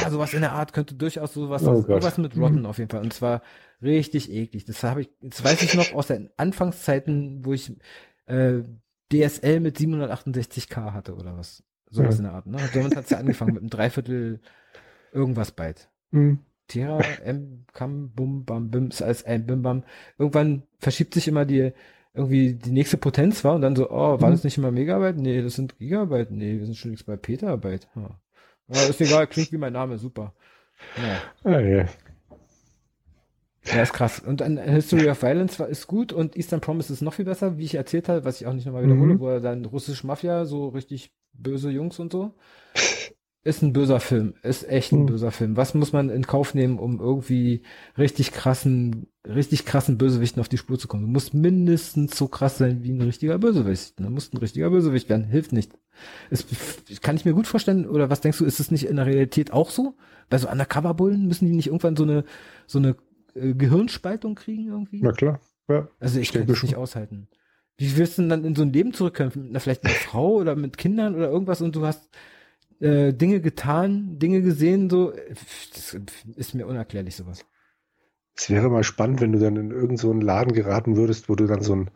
[0.00, 2.66] Ja, sowas in der Art könnte durchaus sowas, oh sowas mit Rotten hm.
[2.66, 3.02] auf jeden Fall.
[3.02, 3.42] Und zwar
[3.82, 4.64] richtig eklig.
[4.64, 7.72] Das habe ich, das weiß ich noch aus den Anfangszeiten, wo ich
[8.26, 8.60] äh,
[9.12, 11.62] DSL mit 768k hatte oder was.
[11.90, 12.18] Sowas ja.
[12.18, 12.58] in der Art, ne?
[12.72, 14.40] Damit hat es ja angefangen mit einem Dreiviertel
[15.12, 15.88] irgendwas Byte.
[16.12, 16.40] Mhm.
[16.66, 19.84] Tira, M, Kam, Bum, Bam, Bim, ist alles ein Bim, Bam.
[20.18, 21.72] Irgendwann verschiebt sich immer die,
[22.14, 24.46] irgendwie die nächste Potenz war und dann so, oh, waren es mhm.
[24.48, 25.16] nicht immer Megabyte?
[25.16, 26.32] Nee, das sind Gigabyte.
[26.32, 27.88] Nee, wir sind schon bei Petabyte.
[27.94, 28.20] Ja.
[28.68, 30.34] ja, ist egal, klingt wie mein Name, super.
[30.96, 31.50] Ja.
[31.52, 31.86] Ah, ja.
[33.64, 34.20] Ja, ist krass.
[34.20, 37.58] Und dann History of Violence war, ist gut und Eastern Promise ist noch viel besser,
[37.58, 39.20] wie ich erzählt habe, was ich auch nicht nochmal wiederhole, mhm.
[39.20, 42.34] wo er dann russische Mafia, so richtig böse Jungs und so.
[43.42, 45.06] Ist ein böser Film, ist echt ein mhm.
[45.06, 45.56] böser Film.
[45.56, 47.62] Was muss man in Kauf nehmen, um irgendwie
[47.96, 51.04] richtig krassen, richtig krassen Bösewichten auf die Spur zu kommen?
[51.04, 53.98] Du musst mindestens so krass sein wie ein richtiger Bösewicht.
[53.98, 55.72] Du musst ein richtiger Bösewicht werden, hilft nicht.
[56.30, 59.06] Ist, kann ich mir gut vorstellen, oder was denkst du, ist es nicht in der
[59.06, 59.96] Realität auch so?
[60.28, 62.24] Bei so Undercover-Bullen müssen die nicht irgendwann so eine,
[62.66, 62.94] so eine
[63.34, 65.00] äh, Gehirnspaltung kriegen irgendwie?
[65.02, 65.88] Na klar, ja.
[65.98, 67.28] Also ich, kann das nicht aushalten.
[67.76, 69.48] Wie wirst du denn dann in so ein Leben zurückkommen?
[69.50, 72.10] Na, vielleicht mit einer Frau oder mit Kindern oder irgendwas und du hast
[72.80, 75.12] äh, Dinge getan, Dinge gesehen, so,
[75.74, 75.96] das
[76.36, 77.44] ist mir unerklärlich sowas.
[78.36, 81.46] Es wäre mal spannend, wenn du dann in irgendeinen so Laden geraten würdest, wo du
[81.46, 81.90] dann so einen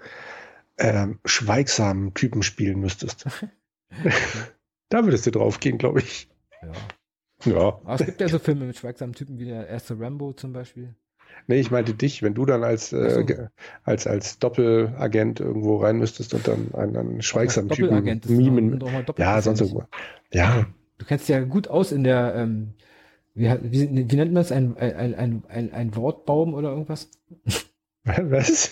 [0.79, 3.27] ähm, schweigsamen Typen spielen müsstest.
[4.89, 6.29] da würdest du drauf gehen, glaube ich.
[6.63, 6.73] Ja.
[7.45, 7.81] Ja.
[7.85, 10.95] Aber es gibt ja so Filme mit schweigsamen Typen wie der erste Rambo zum Beispiel.
[11.47, 13.45] Nee, ich meinte dich, wenn du dann als, äh, so.
[13.83, 18.83] als, als Doppelagent irgendwo rein müsstest und dann einen, einen schweigsamen Typen mimen.
[19.19, 19.85] Ja, sonst irgendwo.
[20.33, 20.67] Ja.
[20.99, 22.75] Du kennst ja gut aus in der, ähm,
[23.35, 27.11] wie, wie, wie nennt man es, ein, ein, ein, ein, ein Wortbaum oder irgendwas?
[28.07, 28.71] Was?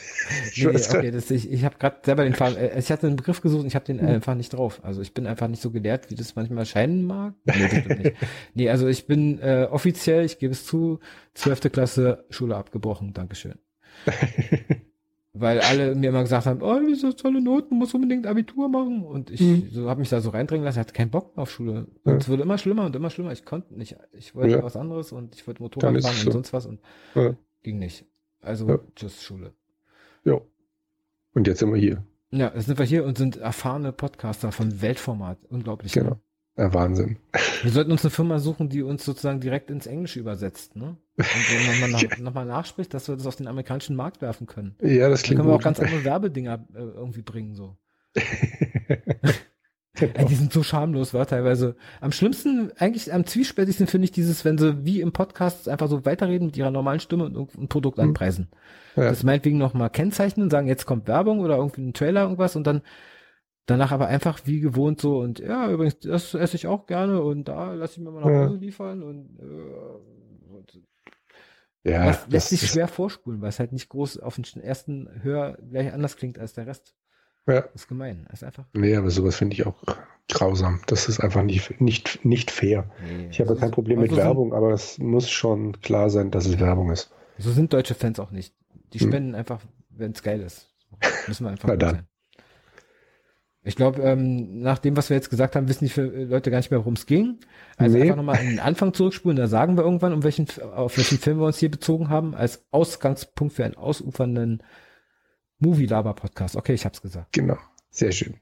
[0.57, 3.41] Nee, okay, das, ich ich habe gerade selber den Faden, äh, ich hatte einen Begriff
[3.41, 4.09] gesucht und ich habe den hm.
[4.09, 4.81] einfach nicht drauf.
[4.85, 7.33] Also ich bin einfach nicht so gelehrt, wie das manchmal scheinen mag.
[7.45, 8.13] Nee,
[8.55, 11.01] nee also ich bin äh, offiziell, ich gebe es zu,
[11.33, 13.15] zwölfte Klasse Schule abgebrochen.
[13.15, 13.55] Dankeschön.
[15.35, 19.03] Weil alle mir immer gesagt haben, oh, ist tolle Noten, muss unbedingt Abitur machen.
[19.03, 19.69] Und ich mhm.
[19.71, 21.87] so habe mich da so reindrängen lassen, hatte keinen Bock auf Schule.
[22.05, 22.19] Und ja.
[22.19, 23.33] es wurde immer schlimmer und immer schlimmer.
[23.33, 23.97] Ich konnte nicht.
[24.13, 24.63] Ich wollte ja.
[24.63, 26.27] was anderes und ich wollte Motorrad fahren so.
[26.27, 26.81] und sonst was und
[27.15, 27.35] ja.
[27.63, 28.05] ging nicht.
[28.43, 28.79] Also ja.
[28.97, 29.53] just Schule.
[30.25, 30.41] Ja.
[31.33, 32.05] Und jetzt sind wir hier.
[32.31, 35.39] Ja, jetzt sind wir hier und sind erfahrene Podcaster von Weltformat.
[35.49, 35.93] Unglaublich.
[35.93, 36.21] Genau.
[36.57, 37.17] Ja, Wahnsinn.
[37.63, 40.99] Wir sollten uns eine Firma suchen, die uns sozusagen direkt ins Englische übersetzt, ne?
[41.17, 44.77] Und nochmal nach, noch nachspricht, dass wir das auf den amerikanischen Markt werfen können.
[44.83, 45.61] Ja, das klingt Dann können wir gut.
[45.61, 47.79] auch ganz andere Werbedinger äh, irgendwie bringen, so.
[49.95, 51.77] Ey, die sind so schamlos, war teilweise.
[52.01, 56.07] Am schlimmsten, eigentlich am zwiespältigsten finde ich dieses, wenn sie wie im Podcast einfach so
[56.07, 58.05] weiterreden mit ihrer normalen Stimme und ein Produkt mhm.
[58.05, 58.49] anpreisen.
[58.97, 59.05] Ja.
[59.05, 62.83] Das meinetwegen nochmal kennzeichnen, sagen, jetzt kommt Werbung oder irgendwie ein Trailer, irgendwas und dann
[63.67, 67.49] danach aber einfach wie gewohnt so und ja, übrigens, das esse ich auch gerne und
[67.49, 68.61] da lasse ich mir mal nach Hause ja.
[68.61, 70.83] liefern und, äh, und
[71.85, 75.59] ja, das lässt sich schwer vorspulen, weil es halt nicht groß auf den ersten Hör
[75.69, 76.95] gleich anders klingt als der Rest.
[77.47, 77.63] Ja.
[77.63, 78.27] Das ist gemein.
[78.31, 78.65] Das ist einfach.
[78.73, 79.77] Nee, aber sowas finde ich auch
[80.29, 80.81] grausam.
[80.87, 82.91] Das ist einfach nicht, nicht, nicht fair.
[83.05, 86.47] Nee, ich habe kein Problem mit Werbung, sind, aber es muss schon klar sein, dass
[86.47, 87.11] es Werbung ist.
[87.39, 88.55] So sind deutsche Fans auch nicht.
[88.93, 89.09] Die hm.
[89.09, 89.39] spenden hm.
[89.39, 90.69] einfach, wenn es geil ist.
[91.27, 91.95] Müssen wir einfach Na dann.
[91.97, 92.07] Sein.
[93.65, 96.73] Ich glaube, ähm, nach dem, was wir jetzt gesagt haben, wissen die Leute gar nicht
[96.73, 97.39] mehr, worum es ging.
[97.77, 98.03] Also nee.
[98.03, 101.39] einfach nochmal an den Anfang zurückspulen, da sagen wir irgendwann, um welchen, auf welchen Film
[101.39, 104.65] wir uns hier bezogen haben, als Ausgangspunkt für einen ausufernden
[105.63, 106.57] Movie-Laber-Podcast.
[106.57, 107.33] Okay, ich hab's gesagt.
[107.33, 107.59] Genau,
[107.91, 108.35] sehr schön.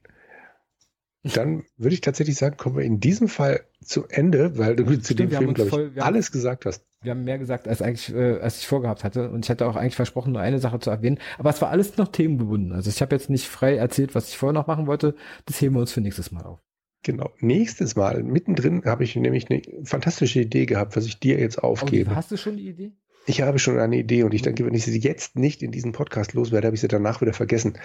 [1.23, 5.05] Dann würde ich tatsächlich sagen, kommen wir in diesem Fall zu Ende, weil du Stimmt,
[5.05, 6.87] zu dem Film, glaube ich, voll, alles haben, gesagt hast.
[7.03, 9.31] Wir haben mehr gesagt, als eigentlich, äh, als ich vorgehabt hatte.
[9.31, 11.19] Und ich hatte auch eigentlich versprochen, nur eine Sache zu erwähnen.
[11.39, 12.73] Aber es war alles noch themengebunden.
[12.73, 15.15] Also ich habe jetzt nicht frei erzählt, was ich vorher noch machen wollte.
[15.45, 16.61] Das heben wir uns für nächstes Mal auf.
[17.03, 17.31] Genau.
[17.41, 22.11] Nächstes Mal, mittendrin, habe ich nämlich eine fantastische Idee gehabt, was ich dir jetzt aufgebe.
[22.13, 22.93] Oh, hast du schon die Idee?
[23.27, 25.93] Ich habe schon eine Idee und ich denke, wenn ich sie jetzt nicht in diesem
[25.93, 27.79] Podcast loswerde, habe ich sie danach wieder vergessen.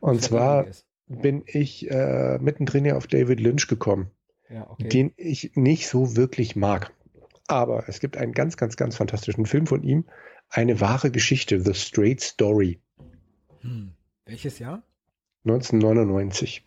[0.00, 0.66] Und zwar
[1.06, 4.10] bin ich äh, mittendrin ja auf David Lynch gekommen,
[4.48, 4.88] ja, okay.
[4.88, 6.92] den ich nicht so wirklich mag.
[7.48, 10.04] Aber es gibt einen ganz, ganz, ganz fantastischen Film von ihm,
[10.48, 12.80] eine wahre Geschichte, The Straight Story.
[13.60, 13.92] Hm.
[14.24, 14.82] Welches Jahr?
[15.44, 16.64] 1999.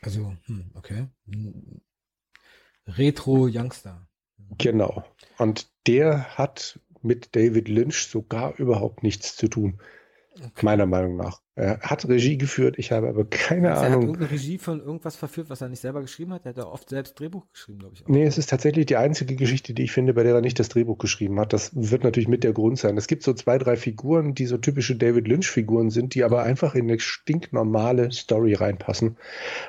[0.00, 1.06] Also, hm, okay.
[2.86, 4.06] Retro Youngster.
[4.58, 5.04] Genau.
[5.38, 9.78] Und der hat mit David Lynch so gar überhaupt nichts zu tun.
[10.36, 10.50] Okay.
[10.62, 11.42] Meiner Meinung nach.
[11.54, 13.92] Er hat Regie geführt, ich habe aber keine also Ahnung.
[13.92, 16.44] Er hat irgendeine Regie von irgendwas verführt, was er nicht selber geschrieben hat.
[16.44, 18.02] Er hat ja oft selbst Drehbuch geschrieben, glaube ich.
[18.02, 18.08] Auch.
[18.08, 20.68] Nee, es ist tatsächlich die einzige Geschichte, die ich finde, bei der er nicht das
[20.68, 21.52] Drehbuch geschrieben hat.
[21.52, 22.96] Das wird natürlich mit der Grund sein.
[22.96, 26.74] Es gibt so zwei, drei Figuren, die so typische David Lynch-Figuren sind, die aber einfach
[26.74, 29.16] in eine stinknormale Story reinpassen.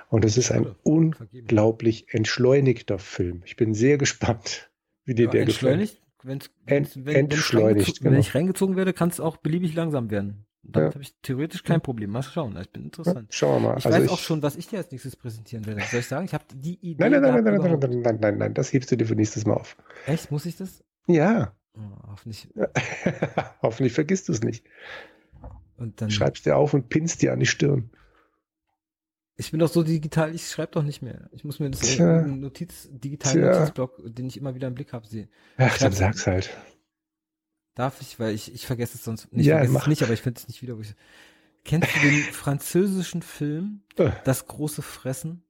[0.09, 3.43] Und es ist ein unglaublich entschleunigter Film.
[3.45, 4.71] Ich bin sehr gespannt,
[5.03, 6.01] wie dir ja, der gefällt.
[6.25, 7.87] Wenn's, wenn's, wenn, entschleunigt.
[7.87, 8.11] Wenn, genau.
[8.11, 10.45] wenn ich reingezogen werde, kann es auch beliebig langsam werden.
[10.63, 10.89] Dann ja.
[10.89, 12.09] habe ich theoretisch kein Problem.
[12.09, 13.27] Mal schauen, ich bin interessant.
[13.31, 13.77] Ja, schauen wir mal.
[13.77, 15.81] Ich also weiß ich, auch schon, was ich dir als nächstes präsentieren werde.
[15.81, 16.95] Soll ich sagen, ich habe die Idee.
[16.97, 19.45] Nein, nein, nein, nein, nein, nein, nein, nein, nein, das hebst du dir für nächstes
[19.45, 19.77] Mal auf.
[20.07, 20.31] Echt?
[20.31, 20.83] Muss ich das?
[21.05, 21.53] Ja.
[21.77, 22.47] Oh, hoffentlich.
[23.61, 24.65] hoffentlich vergisst du es nicht.
[25.77, 27.91] Und dann schreibst dir auf und pinnst dir an die Stirn.
[29.37, 31.29] Ich bin doch so digital, ich schreibe doch nicht mehr.
[31.31, 32.21] Ich muss mir das Tja.
[32.21, 33.51] Notiz, digitalen Tja.
[33.51, 35.29] Notizblock, den ich immer wieder im Blick habe, sehen.
[35.57, 36.55] Ach, dann sag's halt.
[37.75, 40.21] Darf ich, weil ich, ich vergesse es sonst nicht, ja, vergesse es nicht, aber ich
[40.21, 40.79] finde es nicht wieder.
[40.79, 40.95] Ich,
[41.65, 44.11] kennst du den französischen Film äh.
[44.23, 45.43] Das große Fressen?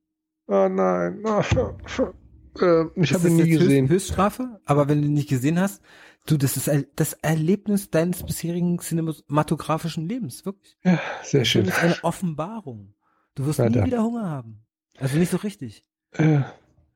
[0.47, 1.23] Oh nein.
[1.23, 1.41] Oh,
[2.59, 3.87] äh, ich habe ihn nie gesehen.
[3.87, 5.83] Höchststrafe, aber wenn du ihn nicht gesehen hast,
[6.25, 10.75] du, das ist das Erlebnis deines bisherigen cinematografischen Lebens, wirklich.
[10.83, 11.65] Ja, sehr schön.
[11.65, 12.95] Das ist eine Offenbarung.
[13.35, 13.81] Du wirst Weiter.
[13.81, 14.65] nie wieder Hunger haben.
[14.97, 15.85] Also nicht so richtig.
[16.13, 16.41] Äh,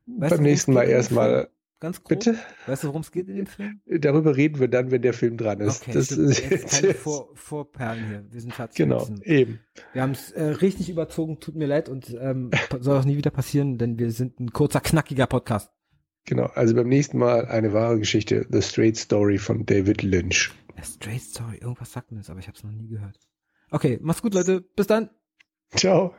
[0.05, 2.09] beim nächsten Mal erstmal Ganz grob.
[2.09, 2.37] Bitte?
[2.67, 3.79] Weißt du, worum es geht in dem Film?
[3.85, 5.83] Darüber reden wir dann, wenn der Film dran ist.
[5.83, 8.25] Okay, das ist jetzt keine Vor Vorperlen hier.
[8.29, 8.89] Wir sind tatsächlich.
[8.89, 9.59] Genau, eben.
[9.93, 13.31] Wir haben es äh, richtig überzogen, tut mir leid und ähm, soll auch nie wieder
[13.31, 15.71] passieren, denn wir sind ein kurzer, knackiger Podcast.
[16.25, 20.51] Genau, also beim nächsten Mal eine wahre Geschichte, The Straight Story von David Lynch.
[20.75, 23.17] The Straight Story, irgendwas sagt mir das, aber ich habe es noch nie gehört.
[23.71, 24.61] Okay, mach's gut, Leute.
[24.75, 25.09] Bis dann.
[25.75, 26.13] Ciao.